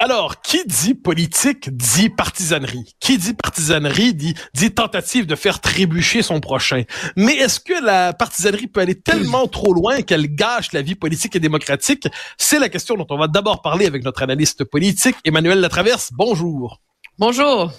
Alors, 0.00 0.42
qui 0.42 0.64
dit 0.64 0.94
politique 0.94 1.76
dit 1.76 2.08
partisanerie. 2.08 2.94
Qui 3.00 3.18
dit 3.18 3.34
partisanerie 3.34 4.14
dit, 4.14 4.34
dit 4.54 4.70
tentative 4.70 5.26
de 5.26 5.34
faire 5.34 5.60
trébucher 5.60 6.22
son 6.22 6.38
prochain. 6.38 6.84
Mais 7.16 7.34
est-ce 7.34 7.58
que 7.58 7.84
la 7.84 8.12
partisanerie 8.12 8.68
peut 8.68 8.78
aller 8.78 8.94
tellement 8.94 9.48
trop 9.48 9.74
loin 9.74 10.02
qu'elle 10.02 10.32
gâche 10.32 10.72
la 10.72 10.82
vie 10.82 10.94
politique 10.94 11.34
et 11.34 11.40
démocratique? 11.40 12.06
C'est 12.36 12.60
la 12.60 12.68
question 12.68 12.94
dont 12.94 13.08
on 13.10 13.18
va 13.18 13.26
d'abord 13.26 13.60
parler 13.60 13.86
avec 13.86 14.04
notre 14.04 14.22
analyste 14.22 14.62
politique, 14.62 15.16
Emmanuel 15.24 15.58
Latraverse. 15.58 16.10
Bonjour. 16.12 16.80
Bonjour. 17.18 17.72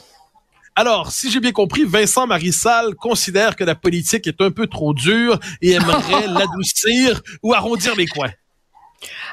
Alors, 0.76 1.14
si 1.14 1.32
j'ai 1.32 1.40
bien 1.40 1.54
compris, 1.54 1.86
Vincent 1.86 2.28
Marissal 2.28 2.96
considère 2.96 3.56
que 3.56 3.64
la 3.64 3.76
politique 3.76 4.28
est 4.28 4.42
un 4.42 4.52
peu 4.52 4.68
trop 4.68 4.94
dure 4.94 5.40
et 5.62 5.72
aimerait 5.72 6.28
l'adoucir 6.34 7.22
ou 7.44 7.54
arrondir 7.54 7.96
les 7.96 8.08
coins. 8.08 8.32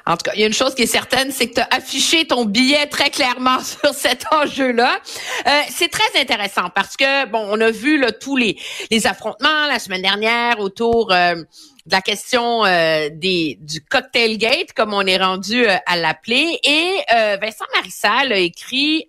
En 0.07 0.17
tout 0.17 0.25
cas, 0.25 0.33
il 0.35 0.41
y 0.41 0.45
a 0.45 0.47
une 0.47 0.53
chose 0.53 0.75
qui 0.75 0.83
est 0.83 0.87
certaine, 0.87 1.33
c'est 1.33 1.49
que 1.49 1.55
tu 1.55 1.61
as 1.61 1.69
affiché 1.71 2.27
ton 2.27 2.45
billet 2.45 2.87
très 2.87 3.11
clairement 3.11 3.59
sur 3.83 3.93
cet 3.95 4.25
enjeu-là. 4.33 4.99
Euh, 5.47 5.51
c'est 5.71 5.91
très 5.91 6.21
intéressant 6.21 6.71
parce 6.75 6.97
que, 6.97 7.27
bon, 7.27 7.47
on 7.51 7.61
a 7.61 7.71
vu 7.71 7.99
là, 7.99 8.13
tous 8.13 8.37
les, 8.37 8.57
les 8.91 9.07
affrontements 9.07 9.67
la 9.67 9.79
semaine 9.79 10.03
dernière 10.03 10.61
autour 10.61 11.13
euh, 11.13 11.35
de 11.35 11.93
la 11.93 12.01
question 12.01 12.65
euh, 12.65 13.09
des, 13.13 13.59
du 13.61 13.81
cocktail 13.81 14.39
gate, 14.39 14.73
comme 14.75 14.93
on 14.95 15.03
est 15.03 15.19
rendu 15.19 15.67
euh, 15.67 15.77
à 15.87 15.97
l'appeler. 15.97 16.59
Et 16.63 16.99
Vincent 17.41 17.65
Marissal 17.75 18.33
a 18.33 18.39
écrit 18.39 19.07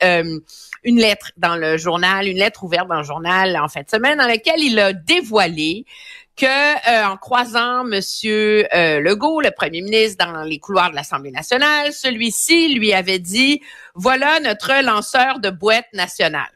une 0.84 1.00
lettre 1.00 1.32
dans 1.38 1.56
le 1.56 1.78
journal, 1.78 2.28
une 2.28 2.38
lettre 2.38 2.64
ouverte 2.64 2.88
dans 2.88 2.98
le 2.98 3.04
journal 3.04 3.58
en 3.58 3.68
fin 3.68 3.82
de 3.82 3.90
semaine, 3.90 4.18
dans 4.18 4.28
laquelle 4.28 4.60
il 4.60 4.80
a 4.80 4.94
dévoilé 4.94 5.86
que 6.38 6.46
euh, 6.46 7.08
en 7.08 7.18
croisant 7.18 7.84
Monsieur 7.84 8.68
euh, 8.74 9.00
Legault, 9.00 9.42
le 9.42 9.52
premier 9.52 9.82
ministre, 9.82 10.24
dans 10.24 10.44
les 10.44 10.60
couloirs 10.60 10.92
de 10.92 10.96
l'Assemblée 10.96 11.32
nationale, 11.32 11.92
celui-ci 11.92 12.76
lui 12.76 12.94
avait 12.94 13.20
dit 13.20 13.62
voilà 13.96 14.40
notre 14.40 14.84
lanceur 14.84 15.40
de 15.40 15.50
boîte 15.50 15.92
nationale. 15.94 16.52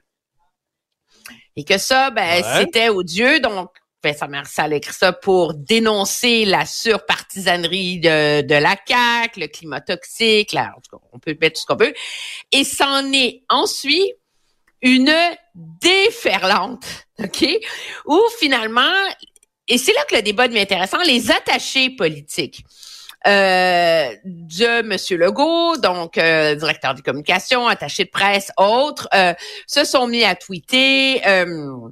Et 1.57 1.65
que 1.65 1.77
ça, 1.77 2.11
ben, 2.11 2.41
c'était 2.59 2.89
odieux. 2.89 3.39
Donc, 3.41 3.71
Vincent 4.03 4.29
Marissal 4.29 4.73
a 4.73 4.75
écrit 4.77 4.93
ça 4.93 5.11
pour 5.11 5.53
dénoncer 5.53 6.45
la 6.45 6.65
surpartisanerie 6.65 7.99
de, 7.99 8.41
de 8.41 8.55
la 8.55 8.75
CAQ, 8.87 9.39
le 9.39 9.47
climat 9.47 9.81
toxique, 9.81 10.53
là, 10.53 10.73
en 10.77 10.81
tout 10.81 10.97
cas, 10.97 11.03
on 11.11 11.19
peut 11.19 11.35
mettre 11.39 11.59
tout 11.59 11.61
ce 11.61 11.65
qu'on 11.65 11.83
veut. 11.83 11.93
Et 12.51 12.63
c'en 12.63 13.11
est 13.11 13.43
ensuite 13.49 14.15
une 14.81 15.13
déferlante, 15.55 16.85
OK? 17.23 17.45
Où 18.05 18.19
finalement, 18.39 18.91
et 19.71 19.77
c'est 19.77 19.93
là 19.93 20.03
que 20.03 20.15
le 20.15 20.21
débat 20.21 20.49
devient 20.49 20.59
intéressant, 20.59 20.97
les 21.07 21.31
attachés 21.31 21.89
politiques. 21.89 22.65
Euh, 23.27 24.15
de 24.23 24.79
M. 24.79 25.19
Legault, 25.19 25.77
donc 25.77 26.17
euh, 26.17 26.55
directeur 26.55 26.95
de 26.95 27.01
communication, 27.01 27.67
attaché 27.67 28.05
de 28.05 28.09
presse, 28.09 28.51
autres, 28.57 29.07
euh, 29.13 29.33
se 29.67 29.85
sont 29.85 30.07
mis 30.07 30.23
à 30.23 30.33
tweeter 30.33 31.21
euh, 31.27 31.87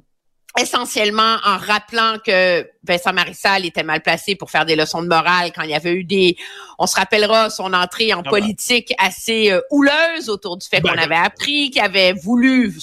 essentiellement 0.58 1.36
en 1.44 1.56
rappelant 1.56 2.16
que 2.26 2.68
Vincent 2.82 3.12
Marissal 3.12 3.64
était 3.64 3.84
mal 3.84 4.02
placé 4.02 4.34
pour 4.34 4.50
faire 4.50 4.66
des 4.66 4.74
leçons 4.74 5.02
de 5.02 5.06
morale 5.06 5.52
quand 5.54 5.62
il 5.62 5.70
y 5.70 5.74
avait 5.74 5.92
eu 5.92 6.02
des... 6.02 6.36
On 6.80 6.88
se 6.88 6.96
rappellera 6.96 7.48
son 7.48 7.72
entrée 7.74 8.12
en 8.12 8.22
ah 8.26 8.28
politique 8.28 8.92
assez 8.98 9.56
houleuse 9.70 10.28
autour 10.28 10.56
du 10.56 10.66
fait 10.66 10.80
ben 10.80 10.90
qu'on 10.90 10.98
avait 10.98 11.14
appris 11.14 11.70
qu'il 11.70 11.80
avait 11.80 12.12
voulu, 12.12 12.74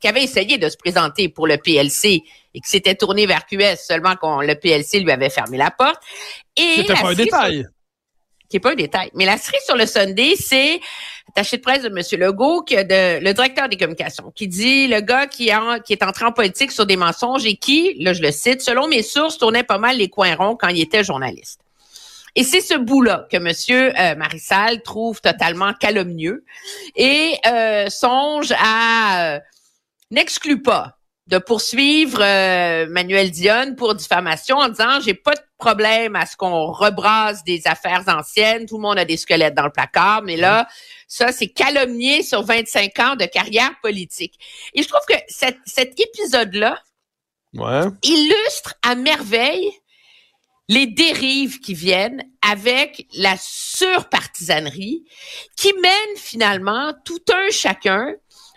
qu'il 0.00 0.08
avait 0.08 0.22
essayé 0.22 0.56
de 0.56 0.68
se 0.68 0.76
présenter 0.76 1.28
pour 1.28 1.48
le 1.48 1.56
PLC 1.56 2.22
et 2.54 2.60
qui 2.60 2.70
s'était 2.70 2.94
tourné 2.94 3.26
vers 3.26 3.46
QS 3.46 3.76
seulement 3.76 4.14
quand 4.20 4.40
le 4.40 4.54
PLC 4.54 5.00
lui 5.00 5.10
avait 5.10 5.30
fermé 5.30 5.56
la 5.58 5.70
porte. 5.70 6.00
Et 6.56 6.76
C'était 6.76 6.94
pas 6.94 7.08
un 7.08 7.14
détail. 7.14 7.66
qui 8.48 8.56
est 8.56 8.60
pas 8.60 8.72
un 8.72 8.76
détail. 8.76 9.10
Mais 9.14 9.26
la 9.26 9.36
série 9.36 9.58
sur 9.64 9.76
le 9.76 9.86
Sunday, 9.86 10.34
c'est 10.36 10.80
attaché 11.28 11.58
de 11.58 11.62
presse 11.62 11.82
de 11.82 11.88
M. 11.88 12.20
Legault, 12.20 12.62
qui 12.62 12.74
de, 12.74 13.22
le 13.22 13.32
directeur 13.32 13.68
des 13.68 13.76
communications, 13.76 14.32
qui 14.34 14.48
dit 14.48 14.88
le 14.88 15.00
gars 15.00 15.26
qui, 15.26 15.50
qui 15.84 15.92
est 15.92 16.02
entré 16.02 16.24
en 16.24 16.32
politique 16.32 16.72
sur 16.72 16.86
des 16.86 16.96
mensonges 16.96 17.46
et 17.46 17.56
qui, 17.56 17.94
là 18.00 18.12
je 18.12 18.22
le 18.22 18.32
cite, 18.32 18.62
selon 18.62 18.88
mes 18.88 19.02
sources, 19.02 19.38
tournait 19.38 19.64
pas 19.64 19.78
mal 19.78 19.98
les 19.98 20.08
coins 20.08 20.34
ronds 20.34 20.56
quand 20.56 20.68
il 20.68 20.80
était 20.80 21.04
journaliste. 21.04 21.60
Et 22.34 22.44
c'est 22.44 22.60
ce 22.60 22.74
bout-là 22.74 23.26
que 23.30 23.36
Monsieur 23.36 23.92
euh, 23.98 24.14
Marissal 24.14 24.82
trouve 24.82 25.20
totalement 25.20 25.72
calomnieux 25.74 26.44
et 26.94 27.34
euh, 27.46 27.88
songe 27.88 28.52
à 28.58 29.34
euh, 29.34 29.40
n'exclut 30.10 30.62
pas 30.62 30.97
de 31.28 31.36
poursuivre 31.36 32.20
euh, 32.22 32.86
Manuel 32.88 33.30
Dionne 33.30 33.76
pour 33.76 33.94
diffamation 33.94 34.56
en 34.56 34.68
disant 34.68 35.00
j'ai 35.00 35.14
pas 35.14 35.34
de 35.34 35.40
problème 35.58 36.16
à 36.16 36.24
ce 36.24 36.36
qu'on 36.36 36.72
rebrasse 36.72 37.44
des 37.44 37.66
affaires 37.66 38.04
anciennes, 38.08 38.66
tout 38.66 38.76
le 38.76 38.82
monde 38.82 38.98
a 38.98 39.04
des 39.04 39.18
squelettes 39.18 39.54
dans 39.54 39.64
le 39.64 39.70
placard, 39.70 40.22
mais 40.22 40.36
là 40.36 40.66
ça 41.06 41.30
c'est 41.30 41.48
calomnier 41.48 42.22
sur 42.22 42.42
25 42.42 42.98
ans 43.00 43.16
de 43.16 43.26
carrière 43.26 43.72
politique. 43.82 44.38
Et 44.74 44.82
je 44.82 44.88
trouve 44.88 45.02
que 45.06 45.14
cet 45.28 46.00
épisode 46.00 46.54
là 46.54 46.82
illustre 48.02 48.74
à 48.82 48.94
merveille 48.94 49.70
les 50.68 50.86
dérives 50.86 51.60
qui 51.60 51.74
viennent 51.74 52.22
avec 52.42 53.06
la 53.14 53.36
surpartisanerie 53.38 55.04
qui 55.56 55.72
mène 55.74 56.16
finalement 56.16 56.92
tout 57.04 57.22
un 57.32 57.50
chacun 57.50 58.14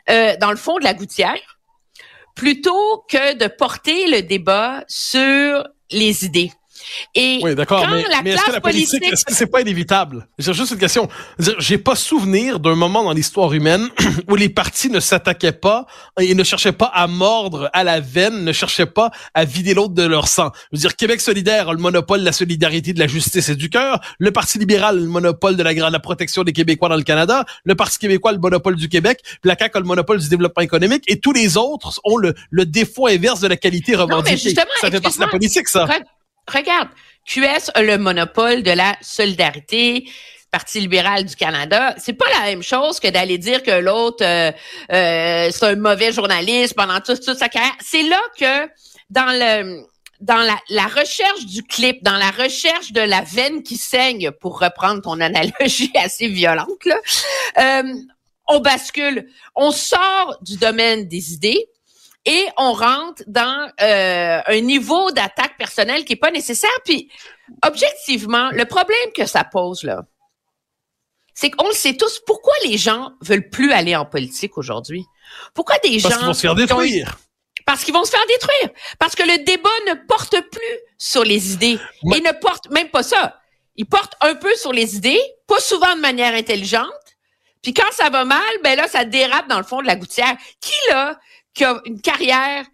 euh, 0.10 0.36
dans 0.38 0.52
le 0.52 0.58
fond 0.58 0.78
de 0.78 0.84
la 0.84 0.94
gouttière 0.94 1.51
plutôt 2.36 3.04
que 3.10 3.36
de 3.38 3.48
porter 3.48 4.08
le 4.08 4.22
débat 4.22 4.84
sur 4.88 5.68
les 5.92 6.26
idées. 6.26 6.52
Et 7.16 7.40
oui, 7.44 7.56
d'accord, 7.56 7.86
mais, 7.90 8.04
mais 8.24 8.32
est-ce 8.32 8.46
que 8.46 8.52
la 8.52 8.62
politique, 8.62 9.04
est-ce 9.04 9.26
que 9.26 9.34
c'est 9.34 9.48
pas 9.48 9.62
inévitable? 9.62 10.28
J'ai 10.38 10.54
juste 10.54 10.72
une 10.72 10.78
question. 10.78 11.08
J'ai 11.60 11.78
pas 11.78 11.96
souvenir 11.96 12.60
d'un 12.60 12.76
moment 12.76 13.04
dans 13.04 13.14
l'histoire 13.14 13.54
humaine 13.54 13.90
où 14.30 14.36
les 14.36 14.50
partis 14.50 14.90
ne 14.90 15.00
s'attaquaient 15.00 15.52
pas 15.52 15.86
et 16.20 16.34
ne 16.36 16.44
cherchaient 16.44 16.72
pas 16.72 16.92
à 16.94 17.08
mordre 17.08 17.70
à 17.74 17.84
la 17.84 18.00
veine, 18.00 18.44
ne 18.44 18.52
cherchaient 18.52 18.86
pas 18.86 19.12
à 19.34 19.46
vider 19.46 19.74
l'autre 19.74 19.94
de 19.94 20.04
leur 20.04 20.28
sang. 20.28 20.52
Je 20.72 20.78
veux 20.78 20.82
dire, 20.82 20.96
Québec 20.96 21.22
solidaire 21.22 21.70
a 21.70 21.74
le 21.74 21.80
monopole 21.80 22.22
de 22.22 22.26
la 22.26 22.32
solidarité, 22.32 22.94
de 22.94 23.00
la 23.00 23.08
justice 23.08 23.50
et 23.50 23.56
du 23.56 23.70
cœur. 23.70 24.00
Le 24.20 24.32
Parti 24.32 24.58
libéral 24.60 24.98
a 24.98 25.00
le 25.00 25.08
monopole 25.08 25.56
de 25.56 25.64
la, 25.64 25.74
la 25.74 26.00
protection 26.00 26.44
des 26.44 26.54
Québécois 26.54 26.90
dans 26.90 26.96
le 26.96 27.04
Canada. 27.04 27.46
Le 27.64 27.76
Parti 27.76 28.00
québécois 28.00 28.32
a 28.32 28.34
le 28.34 28.40
monopole 28.40 28.76
du 28.76 28.90
Québec. 28.90 29.20
La 29.44 29.58
CAQ 29.58 29.78
a 29.78 29.80
le 29.82 29.86
monopole 29.86 30.20
du 30.20 30.30
développement 30.30 30.64
économique. 30.64 31.04
Et 31.08 31.20
tous 31.20 31.34
les 31.34 31.58
autres 31.58 32.00
ont 32.04 32.18
le, 32.18 32.34
le 32.50 32.66
défaut 32.66 33.08
inverse 33.08 33.40
de 33.40 33.48
la 33.48 33.58
qualité 33.58 33.96
revendiquée. 33.96 34.54
ça 34.54 34.92
fait 34.92 35.02
partie 35.02 35.18
de 35.18 35.24
la 35.24 35.30
politique, 35.30 35.68
ça 35.68 35.88
regarde, 36.48 36.90
QS 37.26 37.72
a 37.74 37.82
le 37.82 37.98
monopole 37.98 38.64
de 38.64 38.72
la 38.72 38.96
solidarité. 39.02 40.10
Parti 40.52 40.82
libéral 40.82 41.24
du 41.24 41.38
Canada, 41.38 41.96
c'est 41.98 42.12
pas 42.12 42.30
la 42.30 42.48
même 42.48 42.62
chose 42.62 43.00
que 43.00 43.08
d'aller 43.08 43.38
dire 43.38 43.64
que 43.64 43.72
l'autre 43.72 44.22
euh, 44.26 44.52
euh, 44.92 45.50
c'est 45.50 45.64
un 45.64 45.78
mauvais 45.78 46.12
journaliste 46.12 46.76
pendant 46.76 47.00
toute, 47.00 47.24
toute 47.26 47.38
sa 47.38 47.48
carrière. 47.48 47.72
C'est 47.80 48.04
là 48.04 48.20
que 48.38 48.70
dans 49.10 49.32
le 49.32 49.86
dans 50.22 50.46
la, 50.70 50.86
recherche 50.86 51.46
du 51.46 51.64
clip, 51.64 52.04
dans 52.04 52.18
la 52.18 52.30
recherche 52.32 52.92
de 52.94 53.02
la 53.02 53.22
veine 53.22 53.64
qui 53.64 53.76
saigne, 53.76 54.32
pour 54.32 54.60
reprendre 54.60 55.02
ton 55.02 55.20
analogie 55.20 55.92
assez 55.96 56.28
violente, 56.28 56.86
là, 56.86 56.98
euh, 57.60 57.94
on 58.48 58.60
bascule, 58.60 59.28
on 59.56 59.72
sort 59.72 60.38
du 60.42 60.58
domaine 60.58 61.08
des 61.08 61.34
idées, 61.34 61.66
et 62.26 62.48
on 62.58 62.74
rentre 62.74 63.24
dans 63.28 63.70
euh, 63.82 64.42
un 64.46 64.60
niveau 64.62 65.12
d'attaque 65.12 65.58
personnelle 65.58 66.06
qui 66.06 66.14
est 66.14 66.18
pas 66.18 66.32
nécessaire. 66.32 66.70
Puis, 66.86 67.10
objectivement, 67.66 68.52
le 68.52 68.66
problème 68.66 68.98
que 69.16 69.26
ça 69.26 69.44
pose 69.44 69.84
là, 69.84 70.04
c'est 71.34 71.50
qu'on 71.50 71.68
le 71.68 71.74
sait 71.74 71.96
tous. 71.96 72.22
Pourquoi 72.26 72.54
les 72.66 72.78
gens 72.78 73.14
veulent 73.22 73.50
plus 73.50 73.72
aller 73.72 73.96
en 73.96 74.06
politique 74.06 74.58
aujourd'hui? 74.58 75.06
Pourquoi 75.54 75.78
des 75.80 75.98
gens 75.98 76.10
Parce 76.10 76.18
qu'ils 76.20 76.28
vont 76.28 76.34
se 76.34 76.42
faire 76.42 76.56
détruire. 76.56 77.18
Parce 77.66 77.84
qu'ils 77.84 77.94
vont 77.94 78.04
se 78.04 78.12
faire 78.12 78.26
détruire. 78.28 78.70
Parce 79.00 79.16
que 79.16 79.24
le 79.24 79.44
débat 79.44 79.70
ne 79.88 79.94
porte 80.08 80.40
plus 80.52 80.78
sur 80.98 81.24
les 81.24 81.54
idées 81.54 81.80
et 82.14 82.22
ne 82.22 82.40
porte 82.40 82.70
même 82.70 82.90
pas 82.90 83.04
ça. 83.04 83.40
Il 83.76 83.86
porte 83.86 84.14
un 84.22 84.36
peu 84.36 84.54
sur 84.56 84.74
les 84.74 84.98
idées, 84.98 85.22
pas 85.48 85.60
souvent 85.60 85.96
de 85.96 86.02
manière 86.02 86.34
intelligente. 86.36 86.92
Puis 87.64 87.74
quand 87.74 87.92
ça 87.92 88.10
va 88.10 88.26
mal, 88.26 88.42
ben 88.64 88.76
là, 88.76 88.88
ça 88.88 89.06
dérape 89.06 89.48
dans 89.48 89.58
le 89.58 89.64
fond 89.64 89.82
de 89.82 89.88
la 89.88 89.96
gouttière. 89.96 90.36
Qui 90.60 90.74
là 90.90 91.18
qui 91.54 91.64
a 91.64 91.82
une 91.86 92.02
carrière, 92.02 92.66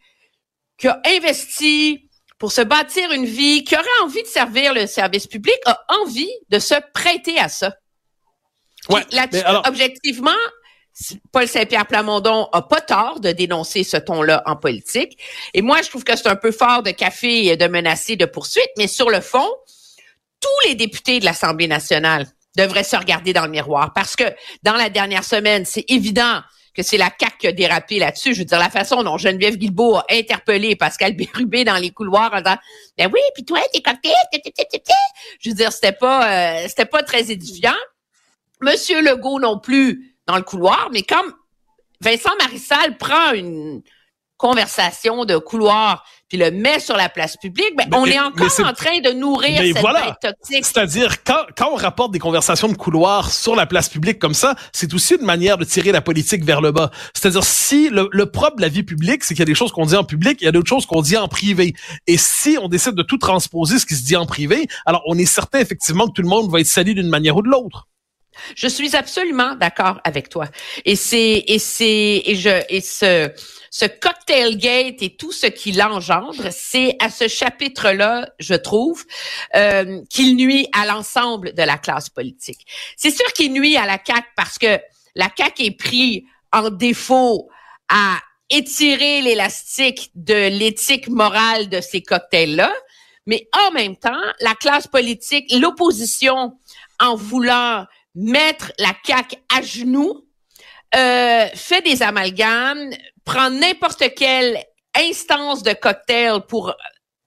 qui 0.78 0.88
a 0.88 1.02
investi 1.06 2.10
pour 2.38 2.52
se 2.52 2.62
bâtir 2.62 3.12
une 3.12 3.26
vie, 3.26 3.64
qui 3.64 3.76
aurait 3.76 3.86
envie 4.04 4.22
de 4.22 4.28
servir 4.28 4.74
le 4.74 4.86
service 4.86 5.28
public, 5.28 5.58
a 5.66 5.80
envie 6.02 6.30
de 6.50 6.60
se 6.60 6.76
prêter 6.94 7.40
à 7.40 7.50
ça. 7.50 7.74
Ouais, 8.90 9.04
Là, 9.12 9.28
objectivement, 9.68 10.32
Paul 11.32 11.48
Saint-Pierre 11.48 11.88
Plamondon 11.88 12.48
a 12.54 12.62
pas 12.62 12.82
tort 12.82 13.20
de 13.20 13.32
dénoncer 13.32 13.84
ce 13.84 13.98
ton-là 13.98 14.44
en 14.46 14.56
politique. 14.56 15.18
Et 15.54 15.62
moi, 15.62 15.82
je 15.82 15.90
trouve 15.90 16.04
que 16.04 16.16
c'est 16.16 16.28
un 16.28 16.36
peu 16.36 16.52
fort 16.52 16.84
de 16.84 16.92
café 16.92 17.56
de 17.58 17.68
menacer 17.68 18.16
de 18.16 18.26
poursuite, 18.26 18.70
mais 18.78 18.88
sur 18.88 19.10
le 19.10 19.22
fond, 19.22 19.50
tous 20.40 20.68
les 20.68 20.76
députés 20.76 21.20
de 21.20 21.26
l'Assemblée 21.26 21.68
nationale 21.68 22.28
devraient 22.56 22.84
se 22.84 22.96
regarder 22.96 23.34
dans 23.34 23.44
le 23.44 23.52
miroir 23.52 23.94
parce 23.94 24.16
que 24.16 24.24
dans 24.64 24.76
la 24.76 24.90
dernière 24.90 25.24
semaine, 25.24 25.66
c'est 25.66 25.86
évident 25.90 26.42
que 26.78 26.84
c'est 26.84 26.98
la 26.98 27.10
CAQ 27.20 27.38
qui 27.40 27.48
a 27.48 27.52
dérapé 27.52 27.98
là-dessus. 27.98 28.36
Je 28.36 28.40
veux 28.40 28.46
dire, 28.46 28.60
la 28.60 28.70
façon 28.70 29.02
dont 29.02 29.18
Geneviève 29.18 29.58
Guilbeault 29.58 29.96
a 29.96 30.06
interpellé 30.12 30.76
Pascal 30.76 31.16
Bérubé 31.16 31.64
dans 31.64 31.78
les 31.78 31.90
couloirs 31.90 32.32
en 32.32 32.38
disant 32.38 32.58
«Ben 32.98 33.10
oui, 33.12 33.20
puis 33.34 33.44
toi, 33.44 33.60
t'es 33.74 33.82
coquette, 33.82 34.12
Je 35.40 35.50
veux 35.50 35.56
dire, 35.56 35.72
c'était 35.72 35.92
pas, 35.92 36.62
euh, 36.62 36.66
c'était 36.68 36.86
pas 36.86 37.02
très 37.02 37.32
édifiant. 37.32 37.74
Monsieur 38.62 39.02
Legault 39.02 39.40
non 39.40 39.60
plus 39.60 40.16
dans 40.28 40.36
le 40.36 40.44
couloir, 40.44 40.90
mais 40.92 41.02
comme 41.02 41.34
Vincent 42.00 42.36
Marissal 42.40 42.96
prend 42.98 43.32
une 43.34 43.82
conversation 44.38 45.26
de 45.26 45.38
couloir 45.38 46.06
puis 46.28 46.38
le 46.38 46.52
met 46.52 46.80
sur 46.80 46.98
la 46.98 47.08
place 47.08 47.38
publique, 47.38 47.74
ben, 47.78 47.86
on 47.94 48.06
est 48.06 48.20
encore 48.20 48.48
en 48.66 48.74
train 48.74 49.00
de 49.00 49.12
nourrir 49.12 49.62
cette 49.62 49.80
voilà. 49.80 50.18
toxique. 50.22 50.66
C'est-à-dire, 50.66 51.24
quand, 51.24 51.46
quand 51.56 51.70
on 51.72 51.76
rapporte 51.76 52.12
des 52.12 52.20
conversations 52.20 52.68
de 52.68 52.76
couloir 52.76 53.32
sur 53.32 53.56
la 53.56 53.66
place 53.66 53.88
publique 53.88 54.20
comme 54.20 54.34
ça, 54.34 54.56
c'est 54.74 54.94
aussi 54.94 55.16
une 55.16 55.26
manière 55.26 55.58
de 55.58 55.64
tirer 55.64 55.92
la 55.92 56.02
politique 56.02 56.44
vers 56.44 56.60
le 56.60 56.72
bas. 56.72 56.92
C'est-à-dire, 57.14 57.44
si 57.44 57.90
le, 57.90 58.10
le 58.12 58.26
propre 58.30 58.58
de 58.58 58.62
la 58.62 58.70
vie 58.70 58.84
publique, 58.84 59.24
c'est 59.24 59.36
qu'il 59.36 59.40
y 59.40 59.44
a 59.44 59.46
des 59.46 59.56
choses 59.56 59.72
qu'on 59.72 59.86
dit 59.86 59.96
en 59.96 60.04
public, 60.04 60.40
il 60.42 60.46
y 60.46 60.48
a 60.50 60.52
d'autres 60.52 60.70
choses 60.70 60.86
qu'on 60.86 61.02
dit 61.02 61.16
en 61.16 61.30
privé. 61.30 61.74
Et 62.08 62.18
si 62.18 62.58
on 62.62 62.68
décide 62.68 62.96
de 62.96 63.04
tout 63.04 63.18
transposer 63.18 63.80
ce 63.80 63.86
qui 63.86 63.96
se 63.96 64.04
dit 64.04 64.18
en 64.18 64.26
privé, 64.26 64.68
alors 64.86 65.04
on 65.08 65.18
est 65.18 65.26
certain 65.26 65.60
effectivement 65.60 66.08
que 66.08 66.14
tout 66.14 66.22
le 66.22 66.30
monde 66.30 66.52
va 66.52 66.60
être 66.60 66.68
sali 66.68 66.94
d'une 66.94 67.10
manière 67.10 67.38
ou 67.38 67.42
de 67.42 67.50
l'autre. 67.50 67.88
Je 68.56 68.68
suis 68.68 68.96
absolument 68.96 69.56
d'accord 69.56 70.00
avec 70.04 70.30
toi. 70.30 70.46
Et 70.86 70.96
c'est 70.96 71.44
et 71.48 71.60
c'est 71.60 72.22
et 72.26 72.36
je 72.36 72.64
et 72.70 72.82
ce 72.82 73.32
ce 73.70 73.86
cocktail 73.86 74.58
gate 74.58 75.02
et 75.02 75.16
tout 75.16 75.32
ce 75.32 75.46
qui 75.46 75.72
l'engendre, 75.72 76.50
c'est 76.52 76.96
à 77.00 77.10
ce 77.10 77.28
chapitre-là, 77.28 78.28
je 78.40 78.56
trouve, 78.56 79.06
euh, 79.56 80.02
qu'il 80.10 80.36
nuit 80.36 80.68
à 80.74 80.86
l'ensemble 80.86 81.54
de 81.54 81.64
la 81.64 81.78
classe 81.78 82.10
politique. 82.10 82.66
C'est 82.96 83.12
sûr 83.12 83.32
qu'il 83.34 83.54
nuit 83.54 83.78
à 83.78 83.86
la 83.86 83.98
CAC 83.98 84.26
parce 84.36 84.58
que 84.58 84.80
la 85.16 85.30
CAC 85.30 85.60
est 85.60 85.78
pris 85.78 86.26
en 86.52 86.70
défaut 86.70 87.50
à 87.90 88.18
étirer 88.50 89.22
l'élastique 89.22 90.12
de 90.16 90.48
l'éthique 90.48 91.10
morale 91.10 91.70
de 91.70 91.82
ces 91.82 92.02
cocktails-là, 92.02 92.74
mais 93.26 93.48
en 93.68 93.72
même 93.72 93.98
temps, 93.98 94.22
la 94.40 94.56
classe 94.56 94.88
politique, 94.88 95.52
l'opposition, 95.60 96.58
en 97.00 97.16
voulant 97.16 97.86
mettre 98.18 98.74
la 98.80 98.94
CAQ 99.06 99.38
à 99.56 99.62
genoux, 99.62 100.26
euh, 100.96 101.48
fait 101.54 101.82
des 101.82 102.02
amalgames, 102.02 102.90
prend 103.24 103.50
n'importe 103.50 104.14
quelle 104.16 104.58
instance 104.96 105.62
de 105.62 105.74
cocktail 105.74 106.42
pour 106.48 106.76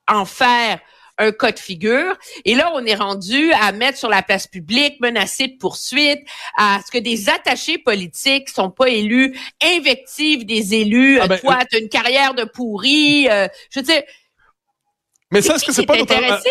en 0.08 0.24
faire 0.24 0.80
un 1.18 1.32
cas 1.32 1.52
de 1.52 1.58
figure. 1.58 2.16
Et 2.44 2.54
là, 2.54 2.72
on 2.74 2.84
est 2.84 2.94
rendu 2.94 3.52
à 3.52 3.70
mettre 3.72 3.98
sur 3.98 4.08
la 4.08 4.22
place 4.22 4.46
publique, 4.46 4.98
menacer 5.00 5.48
de 5.48 5.58
poursuite, 5.58 6.20
à 6.56 6.80
ce 6.84 6.90
que 6.90 6.98
des 6.98 7.28
attachés 7.28 7.78
politiques 7.78 8.48
sont 8.48 8.70
pas 8.70 8.88
élus, 8.88 9.38
invective 9.62 10.46
des 10.46 10.74
élus, 10.74 11.20
ah 11.20 11.28
ben, 11.28 11.38
toi, 11.38 11.58
as 11.60 11.78
une 11.78 11.90
carrière 11.90 12.34
de 12.34 12.44
pourri. 12.44 13.28
Euh, 13.28 13.46
je 13.70 13.80
veux 13.80 13.86
dire... 13.86 14.02
Mais 15.30 15.42
ça, 15.42 15.54
est-ce 15.54 15.64
que 15.66 15.72
c'est 15.72 15.86
pas... 15.86 16.00
Intéressé? 16.00 16.48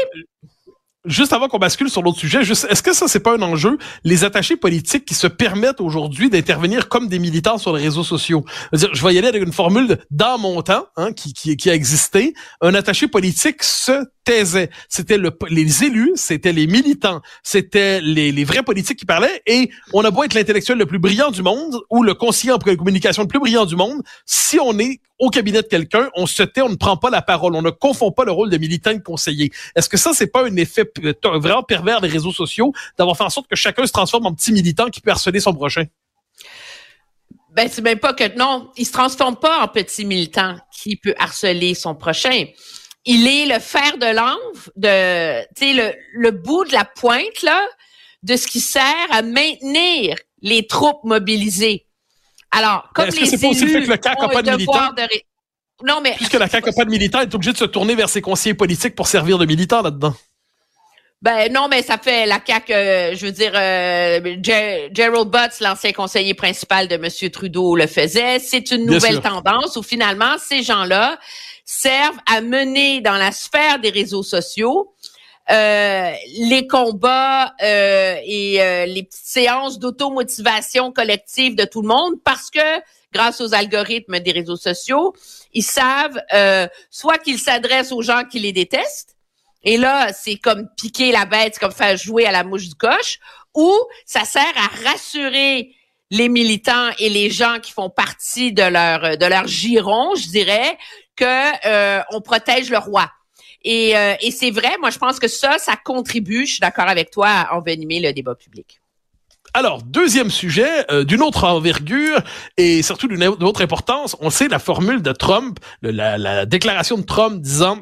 Juste 1.06 1.34
avant 1.34 1.48
qu'on 1.48 1.60
bascule 1.60 1.90
sur 1.90 2.02
l'autre 2.02 2.20
sujet, 2.20 2.42
est-ce 2.42 2.84
que 2.84 2.94
ça, 2.94 3.08
c'est 3.08 3.20
pas 3.20 3.36
un 3.36 3.42
enjeu? 3.42 3.78
Les 4.04 4.24
attachés 4.24 4.58
politiques 4.58 5.06
qui 5.06 5.14
se 5.14 5.28
permettent 5.28 5.82
aujourd'hui 5.82 6.30
d'intervenir 6.30 6.90
comme 6.90 7.08
des 7.08 7.20
militants 7.20 7.58
sur 7.58 7.76
les 7.76 7.84
réseaux 7.84 8.04
sociaux? 8.04 8.44
Je, 8.74 8.80
dire, 8.80 8.90
je 8.94 9.06
vais 9.06 9.14
y 9.14 9.18
aller 9.18 9.28
avec 9.28 9.44
une 9.44 9.54
formule 9.54 9.98
dans 10.12 10.38
mon 10.38 10.62
temps, 10.62 10.88
hein, 10.98 11.14
qui, 11.14 11.34
qui, 11.34 11.56
qui 11.58 11.70
a 11.70 11.74
existé. 11.74 12.34
Un 12.62 12.74
attaché 12.74 13.08
politique 13.08 13.64
se 13.64 14.06
taisait. 14.24 14.70
C'était 14.90 15.18
le, 15.18 15.32
les 15.50 15.84
élus, 15.84 16.12
c'était 16.16 16.54
les 16.54 16.68
militants, 16.68 17.22
c'était 17.44 18.02
les, 18.02 18.32
les 18.32 18.44
vrais 18.44 18.64
politiques 18.64 19.00
qui 19.00 19.06
parlaient. 19.06 19.42
Et 19.48 19.70
on 19.94 20.04
a 20.04 20.12
beau 20.12 20.24
être 20.24 20.34
l'intellectuel 20.34 20.78
le 20.78 20.86
plus 20.86 21.00
brillant 21.00 21.32
du 21.32 21.42
monde 21.42 21.80
ou 21.90 22.04
le 22.04 22.14
conseiller 22.14 22.54
en 22.54 22.60
communication 22.60 23.24
le 23.24 23.28
plus 23.28 23.40
brillant 23.40 23.66
du 23.66 23.76
monde, 23.76 24.02
si 24.26 24.60
on 24.60 24.78
est 24.80 25.00
au 25.20 25.30
cabinet 25.30 25.62
de 25.62 25.68
quelqu'un, 25.68 26.10
on 26.16 26.26
se 26.26 26.44
tait, 26.44 26.62
on 26.62 26.70
ne 26.70 26.76
prend 26.76 26.96
pas 26.96 27.10
la 27.10 27.22
parole, 27.22 27.54
on 27.54 27.62
ne 27.62 27.72
confond 27.72 28.12
pas 28.12 28.24
le 28.24 28.32
rôle 28.32 28.50
de 28.50 28.58
militant 28.58 28.92
et 28.92 29.00
de 29.00 29.04
conseiller. 29.04 29.52
Est-ce 29.76 29.90
que 29.90 29.98
ça, 29.98 30.14
c'est 30.14 30.32
pas 30.32 30.46
un 30.46 30.56
effet 30.56 30.86
vraiment 31.00 31.64
pervers 31.64 32.02
des 32.02 32.08
réseaux 32.08 32.32
sociaux 32.32 32.74
d'avoir 32.98 33.18
fait 33.18 33.24
en 33.24 33.30
sorte 33.30 33.48
que 33.48 33.56
chacun 33.56 33.86
se 33.86 33.92
transforme 33.92 34.26
en 34.26 34.34
petit 34.34 34.52
militant 34.52 34.90
qui 34.90 35.02
peut 35.02 35.12
harceler 35.12 35.40
son 35.40 35.54
prochain? 35.54 35.86
Ben, 37.52 37.68
c'est 37.70 37.82
même 37.82 38.00
pas 38.00 38.14
que 38.14 38.38
non, 38.38 38.72
il 38.78 38.86
se 38.86 38.92
transforme 38.92 39.36
pas 39.36 39.64
en 39.64 39.68
petit 39.68 40.06
militant 40.06 40.56
qui 40.72 40.96
peut 40.96 41.16
harceler 41.18 41.74
son 41.74 41.96
prochain. 41.96 42.46
Il 43.06 43.28
est 43.28 43.46
le 43.46 43.60
fer 43.60 43.98
de 43.98 44.16
lance, 44.16 44.70
de, 44.76 45.42
tu 45.56 45.66
sais, 45.66 45.74
le, 45.74 45.94
le 46.14 46.32
bout 46.32 46.66
de 46.66 46.74
la 46.74 46.86
pointe, 46.86 47.42
là, 47.44 47.66
de 48.24 48.36
ce 48.36 48.46
qui 48.46 48.60
sert 48.60 48.84
à 49.10 49.22
maintenir 49.22 50.16
les 50.42 50.68
troupes 50.68 51.04
mobilisées. 51.04 51.88
Alors, 52.52 52.90
comme 52.94 53.10
les 53.10 53.26
c'est 53.26 53.40
pas 53.40 53.48
aussi 53.48 53.66
le 53.66 53.72
fait 53.72 53.84
que 53.84 53.92
le 53.92 53.98
CAC 53.98 54.20
n'a 54.20 54.28
pas 54.28 54.42
de 54.42 54.52
militants? 54.52 54.94
Non, 55.84 56.02
mais... 56.02 56.14
Puisque 56.18 56.34
la 56.34 56.50
CAQ 56.50 56.68
n'a 56.68 56.74
pas 56.74 56.86
de 56.86 56.90
militants, 56.90 57.20
elle 57.20 57.30
est 57.30 57.36
obligée 57.36 57.54
de 57.54 57.58
se 57.58 57.66
tourner 57.66 57.96
vers 57.96 58.10
ses 58.10 58.22
conseillers 58.22 58.54
politiques 58.54 58.96
pour 58.96 59.08
servir 59.08 59.38
de 59.38 59.46
militants 59.46 59.82
là-dedans. 59.82 60.14
Ben 61.22 61.52
non, 61.52 61.68
mais 61.70 61.82
ça 61.82 61.98
fait 61.98 62.26
la 62.26 62.40
CAQ, 62.46 62.74
euh, 62.74 63.16
je 63.16 63.26
veux 63.26 63.32
dire, 63.34 63.52
euh, 63.54 64.38
Gerald 64.42 65.30
Butts, 65.30 65.60
l'ancien 65.60 65.92
conseiller 65.92 66.34
principal 66.34 66.88
de 66.88 66.96
M. 66.96 67.30
Trudeau, 67.30 67.76
le 67.76 67.88
faisait. 67.88 68.40
C'est 68.40 68.72
une 68.72 68.86
nouvelle 68.86 69.20
tendance 69.20 69.76
où 69.76 69.84
finalement, 69.84 70.38
ces 70.38 70.64
gens-là 70.64 71.20
servent 71.66 72.20
à 72.26 72.40
mener 72.40 73.02
dans 73.02 73.18
la 73.18 73.34
sphère 73.34 73.80
des 73.80 73.90
réseaux 73.90 74.24
sociaux 74.24 74.94
euh, 75.52 76.12
les 76.38 76.68
combats 76.68 77.56
euh, 77.64 78.18
et 78.24 78.62
euh, 78.62 78.86
les 78.86 79.02
petites 79.02 79.26
séances 79.26 79.80
d'automotivation 79.80 80.92
collective 80.92 81.56
de 81.56 81.66
tout 81.66 81.82
le 81.82 81.88
monde 81.88 82.14
parce 82.24 82.52
que 82.52 82.60
grâce 83.12 83.42
aux 83.42 83.56
algorithmes 83.56 84.20
des 84.20 84.32
réseaux 84.32 84.58
sociaux, 84.58 85.16
ils 85.54 85.64
savent 85.64 86.22
soit 86.92 87.18
qu'ils 87.18 87.40
s'adressent 87.40 87.92
aux 87.92 88.04
gens 88.04 88.24
qui 88.30 88.38
les 88.38 88.52
détestent, 88.52 89.18
et 89.64 89.78
là, 89.78 90.14
c'est 90.14 90.38
comme 90.38 90.68
piquer 90.78 91.12
la 91.12 91.26
bête, 91.26 91.54
c'est 91.56 91.60
comme 91.60 91.72
faire 91.72 91.98
jouer 91.98 92.26
à 92.26 92.32
la 92.32 92.44
mouche 92.44 92.68
du 92.70 92.76
coche, 92.76 93.20
ou 93.56 93.74
ça 94.06 94.26
sert 94.26 94.44
à 94.56 94.90
rassurer 94.90 95.76
les 96.12 96.30
militants 96.30 96.90
et 96.98 97.10
les 97.10 97.30
gens 97.30 97.58
qui 97.62 97.72
font 97.72 97.90
partie 97.90 98.52
de 98.52 98.64
leur 98.64 99.18
de 99.18 99.26
leur 99.26 99.48
giron, 99.48 100.16
je 100.16 100.28
dirais, 100.30 100.78
que 101.16 102.16
on 102.16 102.22
protège 102.22 102.70
le 102.70 102.78
roi. 102.78 103.12
Et, 103.64 103.98
euh, 103.98 104.16
et 104.22 104.32
c'est 104.32 104.52
vrai, 104.52 104.72
moi, 104.80 104.90
je 104.90 104.98
pense 104.98 105.20
que 105.20 105.28
ça, 105.28 105.58
ça 105.58 105.76
contribue, 105.76 106.46
je 106.46 106.54
suis 106.54 106.60
d'accord 106.60 106.88
avec 106.88 107.12
toi, 107.12 107.28
à 107.28 107.56
envenimer 107.56 108.00
le 108.00 108.14
débat 108.14 108.36
public. 108.36 108.80
Alors, 109.54 109.82
deuxième 109.82 110.30
sujet, 110.30 110.86
euh, 110.92 111.04
d'une 111.04 111.22
autre 111.22 111.44
envergure 111.44 112.22
et 112.58 112.84
surtout 112.84 113.08
d'une 113.08 113.24
autre 113.24 113.62
importance, 113.62 114.16
on 114.20 114.30
sait 114.30 114.48
la 114.48 114.60
formule 114.60 115.02
de 115.02 115.12
Trump, 115.12 115.60
la, 115.82 116.18
la 116.18 116.46
déclaration 116.46 116.98
de 116.98 117.04
Trump 117.04 117.42
disant 117.42 117.80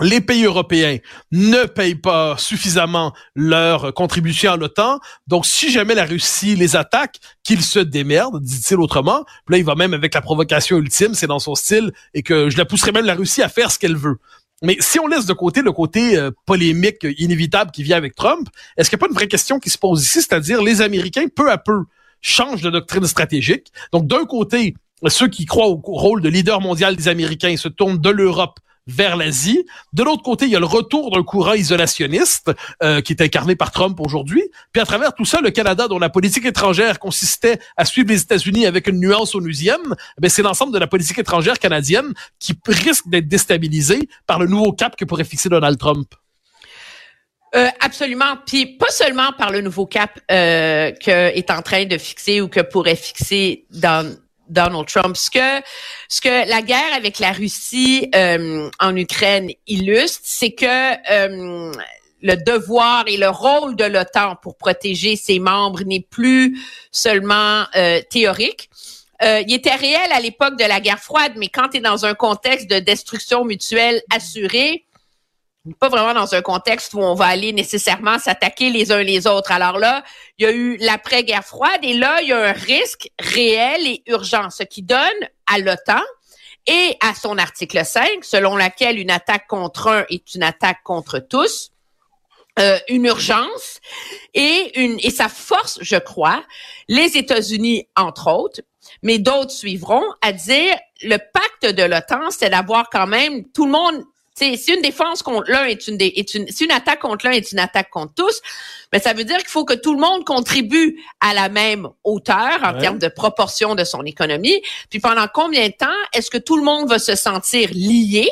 les 0.00 0.20
pays 0.20 0.44
européens 0.44 0.98
ne 1.30 1.64
payent 1.64 1.94
pas 1.94 2.36
suffisamment 2.38 3.12
leur 3.34 3.92
contribution 3.92 4.52
à 4.52 4.56
l'OTAN. 4.56 5.00
Donc, 5.26 5.46
si 5.46 5.70
jamais 5.70 5.94
la 5.94 6.04
Russie 6.04 6.56
les 6.56 6.76
attaque, 6.76 7.16
qu'ils 7.42 7.62
se 7.62 7.78
démerdent, 7.78 8.42
dit-il 8.42 8.78
autrement. 8.78 9.24
Puis 9.44 9.54
là, 9.54 9.58
il 9.58 9.64
va 9.64 9.74
même 9.74 9.92
avec 9.92 10.14
la 10.14 10.22
provocation 10.22 10.78
ultime, 10.78 11.14
c'est 11.14 11.26
dans 11.26 11.38
son 11.38 11.54
style, 11.54 11.92
et 12.14 12.22
que 12.22 12.48
je 12.48 12.56
la 12.56 12.64
pousserai 12.64 12.92
même 12.92 13.04
la 13.04 13.14
Russie 13.14 13.42
à 13.42 13.48
faire 13.48 13.70
ce 13.70 13.78
qu'elle 13.78 13.96
veut. 13.96 14.18
Mais 14.62 14.76
si 14.80 15.00
on 15.00 15.06
laisse 15.06 15.26
de 15.26 15.32
côté 15.32 15.62
le 15.62 15.72
côté 15.72 16.18
euh, 16.18 16.30
polémique 16.44 17.06
inévitable 17.18 17.70
qui 17.70 17.82
vient 17.82 17.96
avec 17.96 18.14
Trump, 18.14 18.46
est-ce 18.76 18.90
qu'il 18.90 18.96
n'y 18.96 19.00
a 19.00 19.06
pas 19.06 19.10
une 19.10 19.16
vraie 19.16 19.28
question 19.28 19.58
qui 19.58 19.70
se 19.70 19.78
pose 19.78 20.02
ici, 20.04 20.20
c'est-à-dire 20.20 20.62
les 20.62 20.82
Américains, 20.82 21.26
peu 21.34 21.50
à 21.50 21.58
peu, 21.58 21.84
changent 22.20 22.60
de 22.62 22.70
doctrine 22.70 23.06
stratégique. 23.06 23.72
Donc, 23.92 24.06
d'un 24.06 24.24
côté, 24.24 24.74
ceux 25.08 25.28
qui 25.28 25.46
croient 25.46 25.68
au 25.68 25.80
rôle 25.82 26.20
de 26.20 26.28
leader 26.28 26.60
mondial 26.60 26.94
des 26.94 27.08
Américains 27.08 27.56
se 27.56 27.68
tournent 27.68 27.98
de 27.98 28.10
l'Europe 28.10 28.60
vers 28.90 29.16
l'Asie. 29.16 29.64
De 29.92 30.02
l'autre 30.02 30.22
côté, 30.22 30.46
il 30.46 30.50
y 30.50 30.56
a 30.56 30.60
le 30.60 30.66
retour 30.66 31.10
d'un 31.10 31.22
courant 31.22 31.54
isolationniste 31.54 32.50
euh, 32.82 33.00
qui 33.00 33.12
est 33.12 33.22
incarné 33.22 33.56
par 33.56 33.70
Trump 33.70 33.98
aujourd'hui. 34.00 34.42
Puis 34.72 34.82
à 34.82 34.86
travers 34.86 35.14
tout 35.14 35.24
ça, 35.24 35.40
le 35.40 35.50
Canada, 35.50 35.88
dont 35.88 35.98
la 35.98 36.10
politique 36.10 36.44
étrangère 36.44 36.98
consistait 36.98 37.58
à 37.76 37.84
suivre 37.84 38.08
les 38.08 38.22
États-Unis 38.22 38.66
avec 38.66 38.86
une 38.86 39.00
nuance 39.00 39.34
onusienne, 39.34 39.94
eh 40.22 40.28
c'est 40.28 40.42
l'ensemble 40.42 40.72
de 40.72 40.78
la 40.78 40.86
politique 40.86 41.18
étrangère 41.18 41.58
canadienne 41.58 42.12
qui 42.38 42.54
risque 42.66 43.08
d'être 43.08 43.28
déstabilisée 43.28 44.08
par 44.26 44.38
le 44.38 44.46
nouveau 44.46 44.72
cap 44.72 44.96
que 44.96 45.04
pourrait 45.04 45.24
fixer 45.24 45.48
Donald 45.48 45.78
Trump. 45.78 46.14
Euh, 47.54 47.68
absolument. 47.80 48.36
Puis 48.46 48.66
pas 48.76 48.90
seulement 48.90 49.32
par 49.32 49.50
le 49.50 49.60
nouveau 49.60 49.86
cap 49.86 50.20
euh, 50.30 50.92
que 50.92 51.36
est 51.36 51.50
en 51.50 51.62
train 51.62 51.84
de 51.84 51.98
fixer 51.98 52.40
ou 52.40 52.48
que 52.48 52.60
pourrait 52.60 52.96
fixer 52.96 53.66
dans 53.70 54.14
Donald 54.50 54.86
Trump. 54.86 55.16
Ce 55.16 55.30
que, 55.30 55.64
ce 56.08 56.20
que 56.20 56.48
la 56.48 56.62
guerre 56.62 56.94
avec 56.94 57.18
la 57.18 57.32
Russie 57.32 58.10
euh, 58.14 58.68
en 58.78 58.96
Ukraine 58.96 59.50
illustre, 59.66 60.20
c'est 60.22 60.52
que 60.52 60.66
euh, 61.10 61.72
le 62.22 62.36
devoir 62.36 63.04
et 63.06 63.16
le 63.16 63.28
rôle 63.28 63.76
de 63.76 63.84
l'OTAN 63.84 64.36
pour 64.42 64.56
protéger 64.56 65.16
ses 65.16 65.38
membres 65.38 65.82
n'est 65.84 66.06
plus 66.08 66.58
seulement 66.92 67.64
euh, 67.76 68.00
théorique. 68.10 68.70
Euh, 69.22 69.42
il 69.46 69.54
était 69.54 69.74
réel 69.74 70.12
à 70.12 70.20
l'époque 70.20 70.58
de 70.58 70.64
la 70.64 70.80
guerre 70.80 70.98
froide, 70.98 71.32
mais 71.36 71.48
quand 71.48 71.68
tu 71.68 71.78
es 71.78 71.80
dans 71.80 72.06
un 72.06 72.14
contexte 72.14 72.70
de 72.70 72.78
destruction 72.78 73.44
mutuelle 73.44 74.02
assurée, 74.10 74.84
pas 75.78 75.88
vraiment 75.88 76.14
dans 76.14 76.34
un 76.34 76.42
contexte 76.42 76.94
où 76.94 77.00
on 77.00 77.14
va 77.14 77.26
aller 77.26 77.52
nécessairement 77.52 78.18
s'attaquer 78.18 78.70
les 78.70 78.92
uns 78.92 79.02
les 79.02 79.26
autres. 79.26 79.52
Alors 79.52 79.78
là, 79.78 80.02
il 80.38 80.44
y 80.44 80.46
a 80.46 80.52
eu 80.52 80.76
l'après-guerre 80.78 81.44
froide 81.44 81.80
et 81.82 81.94
là, 81.94 82.22
il 82.22 82.28
y 82.28 82.32
a 82.32 82.38
un 82.38 82.52
risque 82.52 83.10
réel 83.18 83.86
et 83.86 84.02
urgent, 84.06 84.48
ce 84.50 84.62
qui 84.62 84.82
donne 84.82 84.98
à 85.46 85.58
l'OTAN 85.58 86.00
et 86.66 86.96
à 87.00 87.14
son 87.14 87.36
article 87.38 87.84
5, 87.84 88.24
selon 88.24 88.56
laquelle 88.56 88.98
une 88.98 89.10
attaque 89.10 89.46
contre 89.48 89.88
un 89.88 90.04
est 90.08 90.34
une 90.34 90.42
attaque 90.42 90.82
contre 90.82 91.18
tous, 91.18 91.72
euh, 92.58 92.78
une 92.88 93.04
urgence 93.04 93.80
et 94.34 94.80
une 94.80 94.98
et 95.02 95.10
ça 95.10 95.28
force, 95.28 95.78
je 95.82 95.96
crois, 95.96 96.42
les 96.88 97.16
États-Unis 97.16 97.86
entre 97.96 98.32
autres, 98.32 98.60
mais 99.02 99.18
d'autres 99.18 99.50
suivront 99.50 100.04
à 100.22 100.32
dire 100.32 100.76
le 101.02 101.16
pacte 101.16 101.74
de 101.74 101.82
l'OTAN, 101.82 102.30
c'est 102.30 102.50
d'avoir 102.50 102.88
quand 102.90 103.06
même 103.06 103.44
tout 103.52 103.66
le 103.66 103.72
monde 103.72 104.04
si 104.56 104.72
une 104.72 104.82
défense 104.82 105.22
contre 105.22 105.50
l'un 105.50 105.64
est 105.64 105.86
une, 105.88 106.00
est 106.00 106.34
une, 106.34 106.48
si 106.48 106.64
une 106.64 106.70
attaque 106.70 107.00
contre 107.00 107.26
l'un 107.26 107.32
est 107.32 107.52
une 107.52 107.58
attaque 107.58 107.90
contre 107.90 108.14
tous, 108.14 108.40
mais 108.92 108.98
ben, 108.98 109.02
ça 109.02 109.12
veut 109.12 109.24
dire 109.24 109.38
qu'il 109.38 109.48
faut 109.48 109.64
que 109.64 109.74
tout 109.74 109.94
le 109.94 110.00
monde 110.00 110.24
contribue 110.24 111.00
à 111.20 111.34
la 111.34 111.48
même 111.48 111.88
hauteur 112.04 112.58
en 112.62 112.78
termes 112.78 112.98
de 112.98 113.08
proportion 113.08 113.74
de 113.74 113.84
son 113.84 114.04
économie. 114.04 114.62
Puis 114.88 114.98
pendant 114.98 115.26
combien 115.32 115.68
de 115.68 115.74
temps 115.74 115.86
est-ce 116.12 116.30
que 116.30 116.38
tout 116.38 116.56
le 116.56 116.64
monde 116.64 116.88
va 116.88 116.98
se 116.98 117.14
sentir 117.14 117.70
lié 117.72 118.28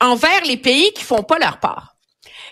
envers 0.00 0.44
les 0.44 0.56
pays 0.56 0.92
qui 0.92 1.04
font 1.04 1.22
pas 1.22 1.38
leur 1.38 1.60
part? 1.60 1.91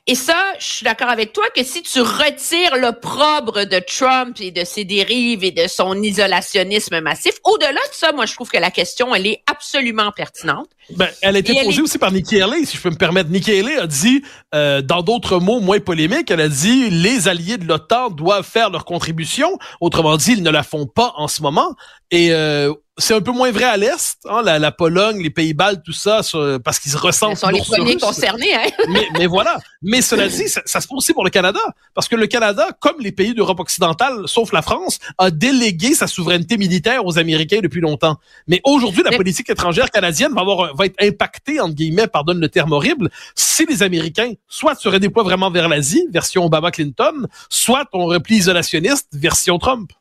Et 0.06 0.14
ça, 0.14 0.36
je 0.58 0.64
suis 0.64 0.84
d'accord 0.84 1.08
avec 1.08 1.32
toi 1.32 1.44
que 1.54 1.62
si 1.62 1.82
tu 1.82 2.00
retires 2.00 2.76
l'opprobre 2.76 3.66
de 3.66 3.80
Trump 3.80 4.36
et 4.40 4.50
de 4.50 4.64
ses 4.64 4.84
dérives 4.84 5.44
et 5.44 5.50
de 5.50 5.66
son 5.68 6.02
isolationnisme 6.02 7.00
massif, 7.00 7.34
au-delà 7.44 7.72
de 7.72 7.92
ça, 7.92 8.12
moi, 8.12 8.26
je 8.26 8.34
trouve 8.34 8.50
que 8.50 8.58
la 8.58 8.70
question, 8.70 9.14
elle 9.14 9.26
est 9.26 9.42
absolument 9.50 10.10
pertinente. 10.12 10.68
Ben, 10.96 11.08
elle 11.22 11.36
a 11.36 11.38
été 11.38 11.54
posée 11.62 11.82
aussi 11.82 11.98
par 11.98 12.10
Nikki 12.10 12.40
Haley, 12.40 12.64
si 12.64 12.76
je 12.76 12.82
peux 12.82 12.90
me 12.90 12.96
permettre. 12.96 13.30
Nikki 13.30 13.52
Haley 13.52 13.76
a 13.76 13.86
dit, 13.86 14.22
euh, 14.54 14.82
dans 14.82 15.02
d'autres 15.02 15.38
mots 15.38 15.60
moins 15.60 15.78
polémiques, 15.78 16.30
elle 16.30 16.40
a 16.40 16.48
dit 16.48 16.90
les 16.90 17.28
alliés 17.28 17.58
de 17.58 17.66
l'OTAN 17.66 18.10
doivent 18.10 18.46
faire 18.46 18.70
leur 18.70 18.84
contribution. 18.84 19.58
Autrement 19.80 20.16
dit, 20.16 20.32
ils 20.32 20.42
ne 20.42 20.50
la 20.50 20.62
font 20.62 20.86
pas 20.86 21.12
en 21.16 21.28
ce 21.28 21.42
moment. 21.42 21.74
Et 22.10 22.32
euh, 22.32 22.72
c'est 23.00 23.14
un 23.14 23.20
peu 23.20 23.32
moins 23.32 23.50
vrai 23.50 23.64
à 23.64 23.76
l'est, 23.76 24.18
hein, 24.28 24.42
la, 24.44 24.58
la, 24.58 24.72
Pologne, 24.72 25.22
les 25.22 25.30
Pays-Bas, 25.30 25.76
tout 25.76 25.92
ça, 25.92 26.20
parce 26.62 26.78
qu'ils 26.78 26.92
se 26.92 26.96
ressentent. 26.96 27.32
Ils 27.32 27.38
sont 27.38 27.48
les 27.48 27.60
premiers 27.62 27.96
concernés. 27.96 28.54
Hein? 28.54 28.68
mais, 28.88 29.08
mais, 29.18 29.26
voilà. 29.26 29.58
Mais 29.82 30.02
cela 30.02 30.28
dit, 30.28 30.48
ça, 30.48 30.62
ça, 30.64 30.80
se 30.80 30.86
fait 30.86 30.94
aussi 30.94 31.12
pour 31.12 31.24
le 31.24 31.30
Canada, 31.30 31.60
parce 31.94 32.08
que 32.08 32.16
le 32.16 32.26
Canada, 32.26 32.68
comme 32.78 33.00
les 33.00 33.12
pays 33.12 33.34
d'Europe 33.34 33.60
occidentale, 33.60 34.22
sauf 34.26 34.52
la 34.52 34.62
France, 34.62 34.98
a 35.18 35.30
délégué 35.30 35.94
sa 35.94 36.06
souveraineté 36.06 36.56
militaire 36.56 37.04
aux 37.04 37.18
Américains 37.18 37.60
depuis 37.62 37.80
longtemps. 37.80 38.16
Mais 38.46 38.60
aujourd'hui, 38.64 39.02
la 39.02 39.16
politique 39.16 39.50
étrangère 39.50 39.90
canadienne 39.90 40.32
va 40.32 40.42
avoir 40.42 40.74
va 40.74 40.86
être 40.86 41.02
impactée 41.02 41.60
entre 41.60 41.74
guillemets, 41.74 42.06
pardonne 42.06 42.40
le 42.40 42.48
terme 42.48 42.72
horrible, 42.72 43.10
si 43.34 43.64
les 43.66 43.82
Américains 43.82 44.32
soit 44.48 44.74
se 44.74 44.88
redéploient 44.88 45.24
vraiment 45.24 45.50
vers 45.50 45.68
l'Asie, 45.68 46.06
version 46.10 46.44
Obama 46.44 46.70
Clinton, 46.70 47.26
soit 47.48 47.86
on 47.92 48.06
repli 48.06 48.36
isolationniste, 48.36 49.08
version 49.12 49.58
Trump. 49.58 49.92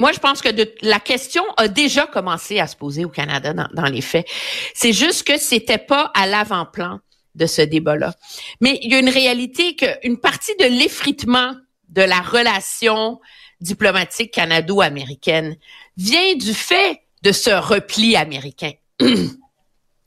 Moi, 0.00 0.12
je 0.12 0.18
pense 0.18 0.42
que 0.42 0.48
la 0.82 0.98
question 0.98 1.44
a 1.56 1.68
déjà 1.68 2.06
commencé 2.06 2.58
à 2.58 2.66
se 2.66 2.76
poser 2.76 3.04
au 3.04 3.08
Canada 3.08 3.52
dans, 3.52 3.86
les 3.86 4.00
faits. 4.00 4.26
C'est 4.74 4.92
juste 4.92 5.24
que 5.24 5.38
c'était 5.38 5.78
pas 5.78 6.10
à 6.14 6.26
l'avant-plan 6.26 7.00
de 7.34 7.46
ce 7.46 7.62
débat-là. 7.62 8.14
Mais 8.60 8.78
il 8.82 8.90
y 8.90 8.94
a 8.94 8.98
une 8.98 9.08
réalité 9.08 9.76
qu'une 9.76 10.18
partie 10.18 10.54
de 10.56 10.64
l'effritement 10.64 11.54
de 11.88 12.02
la 12.02 12.20
relation 12.20 13.20
diplomatique 13.60 14.32
canado-américaine 14.32 15.56
vient 15.96 16.34
du 16.34 16.54
fait 16.54 17.00
de 17.22 17.32
ce 17.32 17.50
repli 17.50 18.16
américain. 18.16 18.72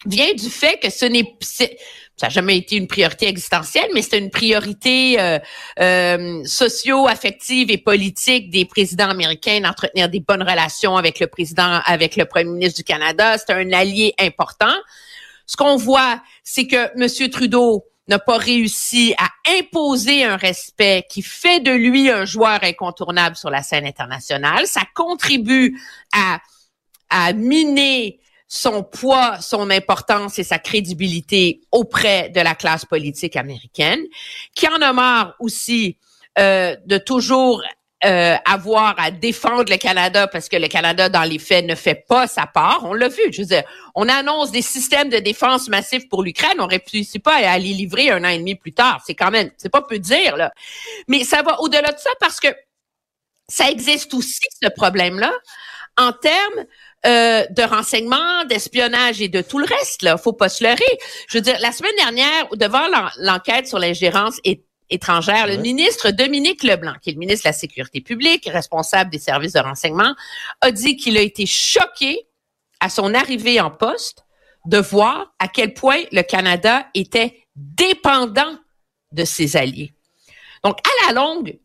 vient 0.05 0.33
du 0.33 0.49
fait 0.49 0.79
que 0.79 0.89
ce 0.89 1.05
n'est 1.05 1.35
ça 2.17 2.27
n'a 2.27 2.29
jamais 2.31 2.57
été 2.57 2.75
une 2.75 2.87
priorité 2.87 3.27
existentielle, 3.27 3.89
mais 3.93 4.01
c'est 4.01 4.17
une 4.17 4.31
priorité 4.31 5.21
euh, 5.21 5.37
euh, 5.79 6.43
socio-affective 6.45 7.69
et 7.69 7.77
politique 7.77 8.49
des 8.49 8.65
présidents 8.65 9.09
américains 9.09 9.61
d'entretenir 9.61 10.09
des 10.09 10.19
bonnes 10.19 10.41
relations 10.41 10.97
avec 10.97 11.19
le 11.19 11.27
président, 11.27 11.79
avec 11.85 12.15
le 12.15 12.25
premier 12.25 12.45
ministre 12.45 12.77
du 12.77 12.83
Canada. 12.83 13.37
C'est 13.37 13.53
un 13.53 13.71
allié 13.71 14.15
important. 14.19 14.73
Ce 15.45 15.55
qu'on 15.55 15.75
voit, 15.75 16.19
c'est 16.43 16.65
que 16.65 16.89
M. 16.99 17.29
Trudeau 17.29 17.85
n'a 18.07 18.17
pas 18.17 18.37
réussi 18.37 19.13
à 19.19 19.29
imposer 19.59 20.23
un 20.23 20.37
respect 20.37 21.05
qui 21.07 21.21
fait 21.21 21.59
de 21.59 21.71
lui 21.71 22.09
un 22.09 22.25
joueur 22.25 22.63
incontournable 22.63 23.35
sur 23.35 23.51
la 23.51 23.61
scène 23.61 23.85
internationale. 23.85 24.65
Ça 24.65 24.81
contribue 24.95 25.79
à, 26.15 26.39
à 27.11 27.33
miner 27.33 28.19
son 28.47 28.83
poids, 28.83 29.39
son 29.41 29.69
importance 29.69 30.39
et 30.39 30.43
sa 30.43 30.59
crédibilité 30.59 31.61
auprès 31.71 32.29
de 32.29 32.39
la 32.39 32.55
classe 32.55 32.85
politique 32.85 33.35
américaine, 33.35 34.01
qui 34.55 34.67
en 34.67 34.81
a 34.81 34.93
marre 34.93 35.35
aussi 35.39 35.97
euh, 36.39 36.75
de 36.85 36.97
toujours 36.97 37.61
euh, 38.05 38.35
avoir 38.45 38.93
à 38.99 39.09
défendre 39.09 39.71
le 39.71 39.77
Canada 39.77 40.27
parce 40.27 40.49
que 40.49 40.55
le 40.55 40.67
Canada, 40.67 41.09
dans 41.09 41.23
les 41.23 41.39
faits, 41.39 41.65
ne 41.65 41.73
fait 41.73 42.05
pas 42.07 42.27
sa 42.27 42.45
part. 42.45 42.81
On 42.83 42.93
l'a 42.93 43.07
vu. 43.07 43.23
Je 43.31 43.41
veux 43.41 43.47
dire, 43.47 43.63
on 43.95 44.07
annonce 44.07 44.51
des 44.51 44.61
systèmes 44.61 45.09
de 45.09 45.17
défense 45.17 45.67
massifs 45.67 46.07
pour 46.07 46.21
l'Ukraine. 46.21 46.59
On 46.59 46.67
réussit 46.67 47.21
pas 47.21 47.37
à 47.37 47.57
les 47.57 47.73
livrer 47.73 48.11
un 48.11 48.23
an 48.23 48.29
et 48.29 48.37
demi 48.37 48.53
plus 48.53 48.73
tard. 48.73 49.01
C'est 49.05 49.15
quand 49.15 49.31
même, 49.31 49.49
c'est 49.57 49.69
pas 49.69 49.81
peu 49.81 49.97
dire, 49.97 50.37
là. 50.37 50.51
Mais 51.07 51.23
ça 51.23 51.41
va 51.41 51.59
au-delà 51.59 51.91
de 51.91 51.97
ça 51.97 52.11
parce 52.19 52.39
que 52.39 52.49
ça 53.49 53.71
existe 53.71 54.13
aussi, 54.13 54.41
ce 54.61 54.69
problème-là, 54.69 55.31
en 55.97 56.11
termes 56.11 56.65
euh, 57.05 57.45
de 57.51 57.61
renseignements, 57.61 58.43
d'espionnage 58.45 59.21
et 59.21 59.29
de 59.29 59.41
tout 59.41 59.59
le 59.59 59.65
reste. 59.65 60.01
Là, 60.01 60.17
faut 60.17 60.33
pas 60.33 60.49
se 60.49 60.63
leurrer. 60.63 60.97
Je 61.29 61.37
veux 61.37 61.41
dire, 61.41 61.57
la 61.59 61.71
semaine 61.71 61.95
dernière, 61.97 62.47
devant 62.53 62.87
l'enquête 63.19 63.67
sur 63.67 63.77
l'ingérence 63.77 64.39
étrangère, 64.89 65.47
le 65.47 65.57
ministre 65.57 66.09
Dominique 66.09 66.63
Leblanc, 66.63 66.95
qui 67.01 67.11
est 67.11 67.13
le 67.13 67.19
ministre 67.19 67.43
de 67.43 67.49
la 67.49 67.53
Sécurité 67.53 68.01
publique, 68.01 68.49
responsable 68.51 69.11
des 69.11 69.19
services 69.19 69.53
de 69.53 69.59
renseignement, 69.59 70.15
a 70.61 70.71
dit 70.71 70.95
qu'il 70.95 71.17
a 71.17 71.21
été 71.21 71.45
choqué 71.45 72.27
à 72.79 72.89
son 72.89 73.13
arrivée 73.13 73.61
en 73.61 73.69
poste 73.69 74.25
de 74.65 74.79
voir 74.79 75.33
à 75.39 75.47
quel 75.47 75.73
point 75.73 76.01
le 76.11 76.23
Canada 76.23 76.87
était 76.93 77.43
dépendant 77.55 78.57
de 79.11 79.23
ses 79.23 79.55
alliés. 79.55 79.93
Donc, 80.63 80.79
à 80.79 81.07
la 81.07 81.13
longue, 81.13 81.57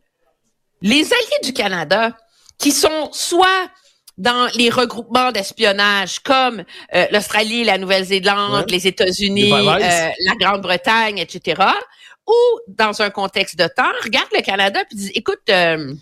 les 0.82 1.12
alliés 1.12 1.40
du 1.42 1.52
Canada, 1.52 2.16
qui 2.58 2.70
sont 2.70 3.10
soit 3.12 3.70
dans 4.18 4.50
les 4.54 4.70
regroupements 4.70 5.32
d'espionnage 5.32 6.20
comme 6.20 6.64
euh, 6.94 7.06
l'Australie, 7.10 7.64
la 7.64 7.78
Nouvelle-Zélande, 7.78 8.70
les 8.70 8.86
États-Unis, 8.86 9.52
euh, 9.52 9.78
la 9.78 10.34
Grande-Bretagne, 10.38 11.18
etc., 11.18 11.62
ou 12.26 12.60
dans 12.68 13.02
un 13.02 13.10
contexte 13.10 13.56
de 13.56 13.66
temps, 13.66 13.90
regarde 14.04 14.28
le 14.32 14.42
Canada 14.42 14.80
puis 14.88 14.96
dis, 14.96 15.10
écoute, 15.14 15.40
euh, 15.50 15.92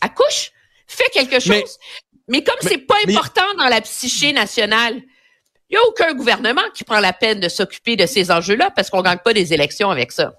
accouche, 0.00 0.52
fais 0.86 1.08
quelque 1.10 1.40
chose. 1.40 1.78
Mais, 2.28 2.44
comme 2.44 2.56
c'est 2.60 2.78
pas 2.78 2.96
important 3.08 3.54
dans 3.58 3.68
la 3.68 3.80
psyché 3.80 4.32
nationale, 4.32 4.94
il 5.68 5.74
n'y 5.74 5.76
a 5.78 5.84
aucun 5.86 6.14
gouvernement 6.14 6.62
qui 6.74 6.84
prend 6.84 7.00
la 7.00 7.12
peine 7.12 7.40
de 7.40 7.48
s'occuper 7.48 7.96
de 7.96 8.06
ces 8.06 8.30
enjeux-là 8.30 8.70
parce 8.70 8.90
qu'on 8.90 9.02
gagne 9.02 9.18
pas 9.18 9.32
des 9.32 9.54
élections 9.54 9.90
avec 9.90 10.12
ça. 10.12 10.34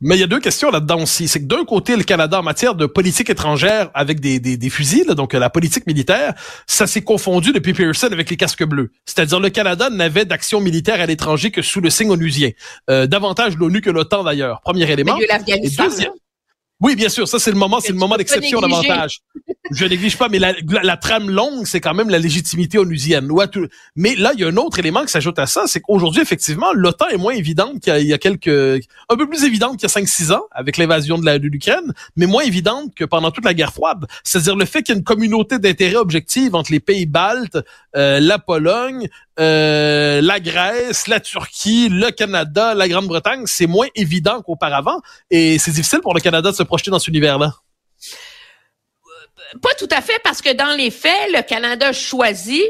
Mais 0.00 0.16
il 0.16 0.20
y 0.20 0.22
a 0.22 0.28
deux 0.28 0.38
questions 0.38 0.70
là-dedans 0.70 1.02
aussi. 1.02 1.26
C'est 1.26 1.40
que 1.40 1.46
d'un 1.46 1.64
côté, 1.64 1.96
le 1.96 2.04
Canada, 2.04 2.38
en 2.38 2.42
matière 2.42 2.76
de 2.76 2.86
politique 2.86 3.30
étrangère 3.30 3.90
avec 3.94 4.20
des, 4.20 4.38
des, 4.38 4.56
des 4.56 4.70
fusils, 4.70 5.06
donc 5.06 5.32
la 5.32 5.50
politique 5.50 5.86
militaire, 5.86 6.34
ça 6.68 6.86
s'est 6.86 7.02
confondu 7.02 7.52
depuis 7.52 7.72
Pearson 7.72 8.08
avec 8.12 8.30
les 8.30 8.36
casques 8.36 8.64
bleus. 8.64 8.92
C'est-à-dire 9.06 9.40
le 9.40 9.50
Canada 9.50 9.90
n'avait 9.90 10.24
d'action 10.24 10.60
militaire 10.60 11.00
à 11.00 11.06
l'étranger 11.06 11.50
que 11.50 11.62
sous 11.62 11.80
le 11.80 11.90
signe 11.90 12.10
onusien. 12.10 12.50
Euh, 12.90 13.06
davantage 13.06 13.56
l'ONU 13.56 13.80
que 13.80 13.90
l'OTAN 13.90 14.22
d'ailleurs. 14.22 14.60
Premier 14.62 14.90
élément. 14.90 15.16
Oui, 16.80 16.94
bien 16.94 17.08
sûr, 17.08 17.26
ça 17.26 17.38
c'est 17.40 17.50
le 17.50 17.56
moment, 17.56 17.80
c'est 17.80 17.92
le 17.92 17.98
moment 17.98 18.16
d'exception 18.16 18.60
davantage. 18.60 19.20
Je 19.72 19.84
néglige 19.84 20.16
pas, 20.16 20.28
mais 20.28 20.38
la, 20.38 20.54
la, 20.82 20.96
trame 20.96 21.28
longue, 21.28 21.66
c'est 21.66 21.80
quand 21.80 21.92
même 21.92 22.08
la 22.08 22.18
légitimité 22.18 22.78
onusienne. 22.78 23.28
Mais 23.96 24.14
là, 24.14 24.30
il 24.34 24.40
y 24.40 24.44
a 24.44 24.48
un 24.48 24.56
autre 24.56 24.78
élément 24.78 25.02
qui 25.02 25.10
s'ajoute 25.10 25.38
à 25.38 25.46
ça, 25.46 25.64
c'est 25.66 25.80
qu'aujourd'hui, 25.80 26.22
effectivement, 26.22 26.72
l'OTAN 26.72 27.08
est 27.08 27.16
moins 27.16 27.34
évidente 27.34 27.80
qu'il 27.80 28.06
y, 28.06 28.14
a 28.14 28.18
quelques, 28.18 28.48
un 28.48 29.16
peu 29.16 29.28
plus 29.28 29.44
évidente 29.44 29.76
qu'il 29.76 29.88
y 29.88 29.92
a 29.92 30.02
5-6 30.02 30.32
ans 30.32 30.44
avec 30.52 30.78
l'invasion 30.78 31.18
de 31.18 31.48
l'Ukraine, 31.48 31.92
mais 32.16 32.26
moins 32.26 32.44
évidente 32.44 32.94
que 32.94 33.04
pendant 33.04 33.30
toute 33.30 33.44
la 33.44 33.54
guerre 33.54 33.72
froide. 33.72 34.06
C'est-à-dire 34.24 34.56
le 34.56 34.64
fait 34.64 34.82
qu'il 34.82 34.94
y 34.94 34.96
a 34.96 34.98
une 34.98 35.04
communauté 35.04 35.58
d'intérêts 35.58 35.96
objectifs 35.96 36.54
entre 36.54 36.72
les 36.72 36.80
pays 36.80 37.06
baltes, 37.06 37.58
euh, 37.96 38.20
la 38.20 38.38
Pologne, 38.38 39.08
euh, 39.38 40.20
la 40.20 40.40
Grèce, 40.40 41.06
la 41.06 41.20
Turquie, 41.20 41.88
le 41.88 42.10
Canada, 42.10 42.74
la 42.74 42.88
Grande-Bretagne, 42.88 43.44
c'est 43.46 43.66
moins 43.66 43.88
évident 43.94 44.42
qu'auparavant. 44.42 45.00
Et 45.30 45.58
c'est 45.58 45.70
difficile 45.70 46.00
pour 46.00 46.14
le 46.14 46.20
Canada 46.20 46.50
de 46.50 46.56
se 46.56 46.62
projeter 46.62 46.90
dans 46.90 46.98
cet 46.98 47.08
univers-là. 47.08 47.54
Pas 49.62 49.74
tout 49.78 49.88
à 49.90 50.00
fait, 50.00 50.20
parce 50.24 50.42
que 50.42 50.52
dans 50.52 50.76
les 50.76 50.90
faits, 50.90 51.32
le 51.32 51.42
Canada 51.42 51.92
choisit 51.92 52.64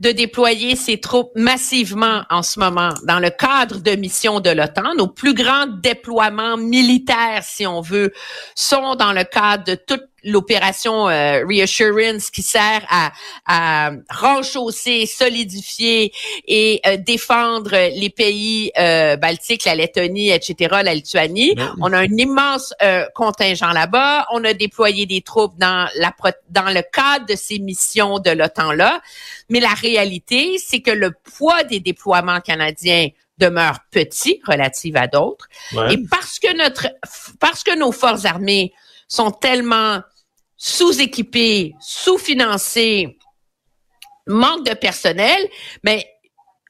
de 0.00 0.12
déployer 0.12 0.76
ses 0.76 1.00
troupes 1.00 1.32
massivement 1.34 2.22
en 2.30 2.42
ce 2.42 2.60
moment 2.60 2.94
dans 3.04 3.18
le 3.18 3.30
cadre 3.30 3.78
de 3.78 3.92
missions 3.92 4.40
de 4.40 4.50
l'OTAN. 4.50 4.94
Nos 4.96 5.08
plus 5.08 5.34
grands 5.34 5.66
déploiements 5.66 6.56
militaires, 6.56 7.42
si 7.42 7.66
on 7.66 7.80
veut, 7.80 8.12
sont 8.54 8.94
dans 8.94 9.12
le 9.12 9.24
cadre 9.24 9.64
de 9.64 9.74
toute 9.74 10.04
l'opération 10.24 11.08
euh, 11.08 11.44
Reassurance 11.46 12.30
qui 12.30 12.42
sert 12.42 12.84
à, 12.88 13.12
à 13.46 13.92
renchausser, 14.10 15.06
solidifier 15.06 16.12
et 16.46 16.80
euh, 16.86 16.96
défendre 16.96 17.70
les 17.70 18.10
pays 18.10 18.72
euh, 18.78 19.16
baltiques, 19.16 19.64
la 19.64 19.74
Lettonie, 19.74 20.30
etc., 20.30 20.80
la 20.84 20.94
Lituanie. 20.94 21.54
Ben 21.54 21.74
On 21.80 21.92
a 21.92 21.98
un 21.98 22.16
immense 22.16 22.74
contingent 23.14 23.72
là-bas. 23.72 24.26
On 24.32 24.44
a 24.44 24.52
déployé 24.52 25.06
des 25.06 25.20
troupes 25.20 25.56
dans 25.58 25.88
la 25.96 26.12
dans 26.50 26.70
le 26.70 26.82
cadre 26.92 27.26
de 27.26 27.36
ces 27.36 27.58
missions 27.58 28.18
de 28.18 28.30
l'OTAN 28.30 28.72
là. 28.72 29.00
Mais 29.48 29.60
la 29.60 29.68
réalité, 29.68 30.58
c'est 30.58 30.80
que 30.80 30.90
le 30.90 31.12
poids 31.12 31.62
des 31.64 31.80
déploiements 31.80 32.40
canadiens 32.40 33.08
demeure 33.38 33.78
petit 33.90 34.40
relative 34.46 34.96
à 34.96 35.06
d'autres. 35.06 35.48
Et 35.90 35.98
parce 36.10 36.38
que 36.38 36.56
notre 36.56 36.88
parce 37.40 37.62
que 37.62 37.76
nos 37.78 37.92
forces 37.92 38.24
armées 38.24 38.72
sont 39.08 39.30
tellement 39.30 40.02
sous-équipés, 40.56 41.74
sous-financés, 41.80 43.18
manque 44.26 44.66
de 44.66 44.74
personnel, 44.74 45.48
mais 45.82 46.06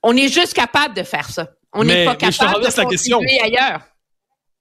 on 0.03 0.17
est 0.17 0.29
juste 0.29 0.55
capable 0.55 0.95
de 0.95 1.03
faire 1.03 1.29
ça. 1.29 1.49
On 1.73 1.85
n'est 1.85 2.05
pas 2.05 2.17
capable 2.17 2.65
de 2.65 2.71
contribuer 2.71 3.41
ailleurs. 3.41 3.83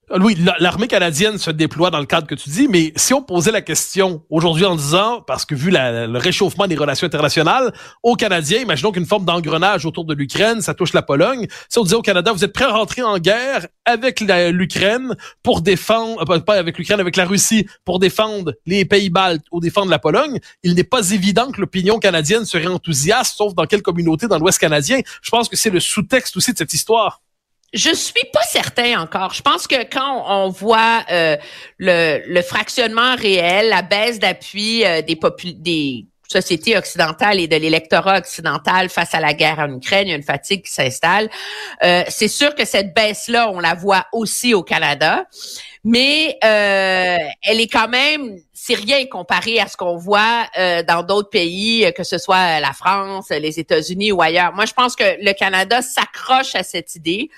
Oui, 0.10 0.38
l'armée 0.60 0.88
canadienne 0.88 1.38
se 1.38 1.52
déploie 1.52 1.92
dans 1.92 2.00
le 2.00 2.06
cadre 2.06 2.28
que 2.28 2.36
tu 2.36 2.50
dis, 2.50 2.70
mais 2.70 2.94
si 2.96 3.14
on 3.14 3.22
posait 3.22 3.52
la 3.52 3.62
question 3.62 4.24
aujourd'hui 4.30 4.64
en 4.64 4.78
disant, 4.78 5.20
parce 5.20 5.44
que 5.44 5.54
vu 5.54 5.70
le 5.70 6.18
réchauffement 6.18 6.66
des 6.66 6.78
relations 6.78 7.06
internationales, 7.06 7.74
aux 8.04 8.16
Canadiens, 8.16 8.60
imaginons 8.62 8.94
qu'une 8.94 9.06
forme 9.06 9.26
d'engrenage 9.26 9.86
autour 9.86 10.06
de 10.06 10.14
l'Ukraine, 10.14 10.62
ça 10.62 10.74
touche 10.74 10.94
la 10.94 11.02
Pologne. 11.02 11.48
Si 11.68 11.78
on 11.78 11.84
disait 11.84 11.98
au 11.98 12.02
Canada, 12.02 12.32
vous 12.32 12.46
êtes 12.46 12.54
prêt 12.54 12.64
à 12.64 12.72
rentrer 12.72 13.04
en 13.04 13.20
guerre 13.20 13.68
avec 13.84 14.22
l'Ukraine 14.22 15.14
pour 15.44 15.60
défendre, 15.60 16.24
euh, 16.32 16.40
pas 16.40 16.56
avec 16.56 16.78
l'Ukraine, 16.78 17.02
avec 17.02 17.18
la 17.18 17.26
Russie, 17.26 17.68
pour 17.84 18.00
défendre 18.00 18.54
les 18.66 18.86
pays 18.86 19.10
baltes 19.10 19.44
ou 19.52 19.60
défendre 19.60 19.92
la 19.92 20.00
Pologne, 20.00 20.40
il 20.64 20.76
n'est 20.76 20.86
pas 20.86 21.12
évident 21.12 21.52
que 21.52 21.60
l'opinion 21.60 22.00
canadienne 22.00 22.46
serait 22.46 22.68
enthousiaste, 22.68 23.36
sauf 23.36 23.54
dans 23.56 23.66
quelle 23.66 23.82
communauté 23.82 24.30
dans 24.30 24.40
l'Ouest 24.40 24.58
canadien. 24.58 25.02
Je 25.22 25.30
pense 25.32 25.50
que 25.50 25.58
c'est 25.58 25.70
le 25.70 25.82
sous-texte 25.82 26.38
aussi 26.38 26.54
de 26.54 26.58
cette 26.58 26.74
histoire. 26.74 27.20
Je 27.74 27.94
suis 27.94 28.24
pas 28.32 28.44
certain 28.44 29.02
encore. 29.02 29.34
Je 29.34 29.42
pense 29.42 29.68
que 29.68 29.84
quand 29.84 30.24
on 30.30 30.50
voit 30.50 31.04
euh, 31.12 31.36
le, 31.78 32.22
le, 32.26 32.42
fractionnement 32.42 33.16
réel, 33.16 33.70
la 33.70 33.82
baisse 33.82 34.20
d'appui 34.20 34.86
euh, 34.86 35.02
des, 35.02 35.20
des 35.56 36.06
sociétés 36.30 36.78
occidentales 36.78 37.42
et 37.42 37.48
de 37.50 37.58
l'électorat 37.58 38.20
occidental 38.20 38.88
face 38.88 39.14
à 39.14 39.20
la 39.20 39.34
guerre 39.34 39.60
en 39.60 39.76
Ukraine, 39.76 40.08
il 40.08 40.12
y 40.12 40.14
a 40.14 40.16
une 40.16 40.24
fatigue 40.24 40.64
qui 40.64 40.72
s'installe. 40.72 41.30
Euh, 41.84 42.04
c'est 42.08 42.30
sûr 42.30 42.56
que 42.56 42.64
cette 42.64 42.94
baisse-là, 42.94 43.52
on 43.52 43.60
la 43.60 43.74
voit 43.74 44.06
aussi 44.14 44.54
au 44.54 44.64
Canada, 44.64 45.26
mais 45.84 46.38
elle 46.42 47.62
est 47.62 47.72
quand 47.72 47.90
même, 47.90 48.40
c'est 48.54 48.76
rien 48.76 49.06
comparé 49.08 49.60
à 49.60 49.68
ce 49.68 49.76
qu'on 49.76 49.98
voit 49.98 50.48
dans 50.88 51.04
d'autres 51.04 51.30
pays, 51.30 51.90
que 51.96 52.04
ce 52.04 52.18
soit 52.18 52.60
la 52.60 52.74
France, 52.74 53.30
les 53.30 53.60
États-Unis 53.60 54.12
ou 54.12 54.22
ailleurs. 54.22 54.54
Moi, 54.54 54.66
je 54.66 54.74
pense 54.74 54.98
que 54.98 55.04
le 55.22 55.34
Canada 55.34 55.82
s'accroche 55.82 56.56
à 56.56 56.64
cette 56.64 56.96
idée 56.96 57.30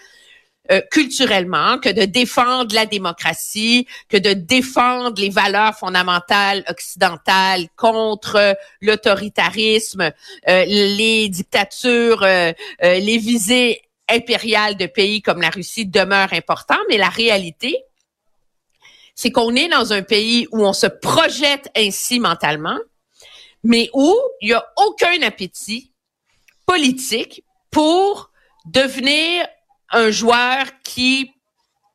euh, 0.71 0.81
culturellement, 0.91 1.79
que 1.79 1.89
de 1.89 2.05
défendre 2.05 2.75
la 2.75 2.85
démocratie, 2.85 3.87
que 4.07 4.17
de 4.17 4.33
défendre 4.33 5.19
les 5.19 5.29
valeurs 5.29 5.75
fondamentales 5.75 6.63
occidentales 6.69 7.69
contre 7.75 8.55
l'autoritarisme, 8.79 10.11
euh, 10.47 10.65
les 10.65 11.27
dictatures, 11.29 12.21
euh, 12.21 12.53
les 12.81 13.17
visées 13.17 13.81
impériales 14.07 14.77
de 14.77 14.85
pays 14.85 15.23
comme 15.23 15.41
la 15.41 15.49
Russie 15.49 15.87
demeurent 15.87 16.33
importants, 16.33 16.83
mais 16.87 16.97
la 16.97 17.09
réalité, 17.09 17.83
c'est 19.15 19.31
qu'on 19.31 19.55
est 19.55 19.69
dans 19.69 19.91
un 19.91 20.03
pays 20.03 20.47
où 20.51 20.63
on 20.63 20.73
se 20.73 20.87
projette 20.87 21.71
ainsi 21.75 22.19
mentalement, 22.19 22.77
mais 23.63 23.89
où 23.93 24.15
il 24.41 24.49
n'y 24.49 24.53
a 24.53 24.65
aucun 24.85 25.21
appétit 25.23 25.91
politique 26.67 27.43
pour 27.71 28.29
devenir 28.65 29.47
un 29.91 30.11
joueur 30.11 30.65
qui 30.83 31.31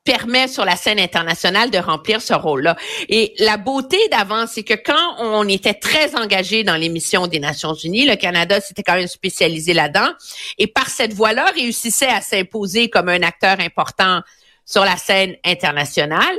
permet 0.05 0.47
sur 0.47 0.63
la 0.65 0.75
scène 0.75 0.99
internationale 0.99 1.71
de 1.71 1.79
remplir 1.79 2.21
ce 2.21 2.33
rôle-là. 2.33 2.77
Et 3.09 3.33
la 3.39 3.57
beauté 3.57 3.97
d'avant, 4.11 4.45
c'est 4.45 4.63
que 4.63 4.75
quand 4.75 5.15
on 5.17 5.47
était 5.49 5.73
très 5.73 6.15
engagé 6.15 6.63
dans 6.63 6.75
les 6.75 6.89
missions 6.89 7.25
des 7.25 7.39
Nations 7.39 7.73
Unies, 7.73 8.05
le 8.05 8.15
Canada 8.15 8.61
s'était 8.61 8.83
quand 8.83 8.93
même 8.93 9.07
spécialisé 9.07 9.73
là-dedans, 9.73 10.11
et 10.59 10.67
par 10.67 10.89
cette 10.89 11.13
voie-là, 11.13 11.45
réussissait 11.55 12.07
à 12.07 12.21
s'imposer 12.21 12.89
comme 12.89 13.09
un 13.09 13.23
acteur 13.23 13.59
important 13.59 14.21
sur 14.63 14.85
la 14.85 14.95
scène 14.95 15.35
internationale. 15.43 16.35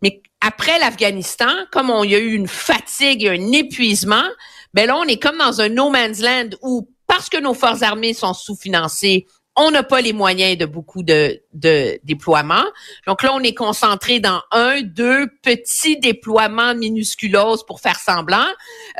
Mais 0.00 0.22
après 0.40 0.78
l'Afghanistan, 0.78 1.52
comme 1.72 1.90
on 1.90 2.04
y 2.04 2.14
a 2.14 2.18
eu 2.18 2.34
une 2.34 2.48
fatigue 2.48 3.24
et 3.24 3.30
un 3.30 3.52
épuisement, 3.52 4.24
ben 4.74 4.86
là, 4.86 4.96
on 4.96 5.04
est 5.04 5.20
comme 5.20 5.38
dans 5.38 5.60
un 5.60 5.68
no 5.68 5.90
man's 5.90 6.20
land 6.20 6.50
où, 6.62 6.88
parce 7.08 7.28
que 7.28 7.38
nos 7.38 7.54
forces 7.54 7.82
armées 7.82 8.14
sont 8.14 8.32
sous-financées, 8.32 9.26
on 9.56 9.70
n'a 9.70 9.82
pas 9.82 10.00
les 10.00 10.12
moyens 10.12 10.56
de 10.56 10.64
beaucoup 10.66 11.02
de, 11.02 11.42
déploiements. 11.52 12.64
Donc 13.06 13.22
là, 13.22 13.32
on 13.34 13.40
est 13.40 13.54
concentré 13.54 14.20
dans 14.20 14.40
un, 14.50 14.80
deux 14.82 15.28
petits 15.42 15.98
déploiements 15.98 16.74
minusculos 16.74 17.64
pour 17.66 17.80
faire 17.80 17.98
semblant, 17.98 18.46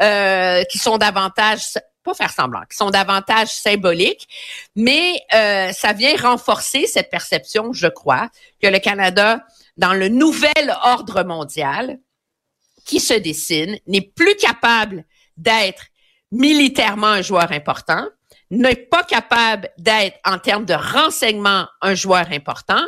euh, 0.00 0.62
qui 0.64 0.78
sont 0.78 0.98
davantage 0.98 1.62
pas 2.02 2.14
faire 2.14 2.32
semblant, 2.32 2.62
qui 2.68 2.76
sont 2.76 2.90
davantage 2.90 3.48
symboliques, 3.48 4.28
mais 4.74 5.20
euh, 5.34 5.72
ça 5.72 5.92
vient 5.92 6.16
renforcer 6.16 6.86
cette 6.88 7.10
perception, 7.10 7.72
je 7.72 7.86
crois, 7.86 8.28
que 8.60 8.66
le 8.66 8.80
Canada, 8.80 9.46
dans 9.76 9.94
le 9.94 10.08
nouvel 10.08 10.76
ordre 10.82 11.22
mondial 11.22 11.98
qui 12.84 12.98
se 12.98 13.14
dessine, 13.14 13.78
n'est 13.86 14.00
plus 14.00 14.34
capable 14.34 15.04
d'être 15.36 15.84
militairement 16.32 17.06
un 17.06 17.22
joueur 17.22 17.52
important, 17.52 18.08
n'est 18.58 18.76
pas 18.76 19.02
capable 19.02 19.70
d'être 19.78 20.18
en 20.26 20.38
termes 20.38 20.66
de 20.66 20.74
renseignement 20.74 21.66
un 21.80 21.94
joueur 21.94 22.26
important. 22.32 22.82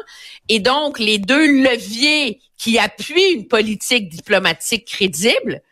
Et 0.48 0.60
donc, 0.60 0.98
les 0.98 1.18
deux 1.18 1.46
leviers 1.46 2.40
qui 2.58 2.78
appuient 2.78 3.32
une 3.32 3.48
politique 3.48 4.10
diplomatique 4.10 4.84
crédible, 4.84 5.62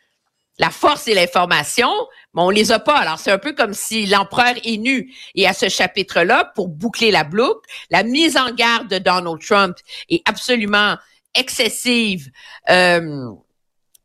la 0.57 0.71
force 0.71 1.07
et 1.07 1.13
l'information, 1.13 1.91
mais 2.33 2.41
on 2.41 2.49
les 2.49 2.71
a 2.71 2.79
pas. 2.79 2.97
Alors, 2.97 3.19
c'est 3.19 3.31
un 3.31 3.37
peu 3.37 3.53
comme 3.53 3.73
si 3.73 4.07
l'empereur 4.07 4.55
est 4.63 4.77
nu. 4.77 5.13
Et 5.35 5.47
à 5.47 5.53
ce 5.53 5.69
chapitre-là, 5.69 6.51
pour 6.55 6.69
boucler 6.69 7.11
la 7.11 7.23
boucle, 7.23 7.69
la 7.91 8.01
mise 8.01 8.35
en 8.35 8.51
garde 8.51 8.87
de 8.87 8.97
Donald 8.97 9.39
Trump 9.41 9.77
est 10.09 10.27
absolument 10.27 10.95
excessive. 11.35 12.31
Euh, 12.69 13.29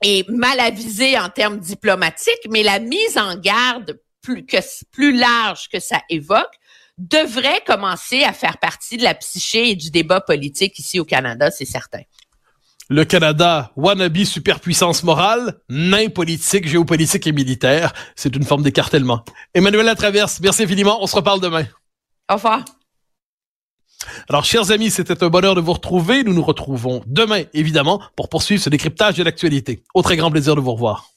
et 0.02 0.24
mal 0.28 0.60
avisée 0.60 1.18
en 1.18 1.28
termes 1.28 1.58
diplomatiques, 1.58 2.46
mais 2.50 2.62
la 2.62 2.78
mise 2.78 3.18
en 3.18 3.36
garde 3.36 3.98
plus, 4.22 4.44
que, 4.44 4.56
plus 4.90 5.16
large 5.16 5.68
que 5.68 5.80
ça 5.80 6.00
évoque 6.08 6.54
devrait 6.98 7.62
commencer 7.66 8.24
à 8.24 8.32
faire 8.32 8.58
partie 8.58 8.96
de 8.96 9.04
la 9.04 9.14
psyché 9.14 9.70
et 9.70 9.76
du 9.76 9.90
débat 9.90 10.20
politique 10.20 10.78
ici 10.78 10.98
au 10.98 11.04
Canada, 11.04 11.50
c'est 11.50 11.64
certain. 11.64 12.02
Le 12.90 13.04
Canada, 13.04 13.70
wannabe 13.76 14.24
superpuissance 14.24 15.02
morale, 15.02 15.60
nain 15.68 16.08
politique, 16.08 16.66
géopolitique 16.66 17.26
et 17.26 17.32
militaire, 17.32 17.92
c'est 18.16 18.34
une 18.34 18.44
forme 18.44 18.62
d'écartèlement. 18.62 19.24
Emmanuel 19.54 19.84
Latraverse, 19.84 20.40
merci 20.40 20.62
infiniment, 20.62 21.02
on 21.02 21.06
se 21.06 21.14
reparle 21.14 21.40
demain. 21.40 21.66
Au 22.30 22.34
revoir. 22.34 22.64
Alors, 24.28 24.44
chers 24.44 24.70
amis, 24.70 24.90
c'était 24.90 25.22
un 25.22 25.28
bonheur 25.28 25.54
de 25.54 25.60
vous 25.60 25.72
retrouver. 25.72 26.22
Nous 26.22 26.32
nous 26.32 26.42
retrouvons 26.42 27.02
demain, 27.06 27.42
évidemment, 27.52 28.00
pour 28.16 28.28
poursuivre 28.28 28.62
ce 28.62 28.70
décryptage 28.70 29.16
de 29.16 29.22
l'actualité. 29.22 29.82
Au 29.92 30.02
très 30.02 30.16
grand 30.16 30.30
plaisir 30.30 30.54
de 30.54 30.60
vous 30.60 30.72
revoir. 30.72 31.10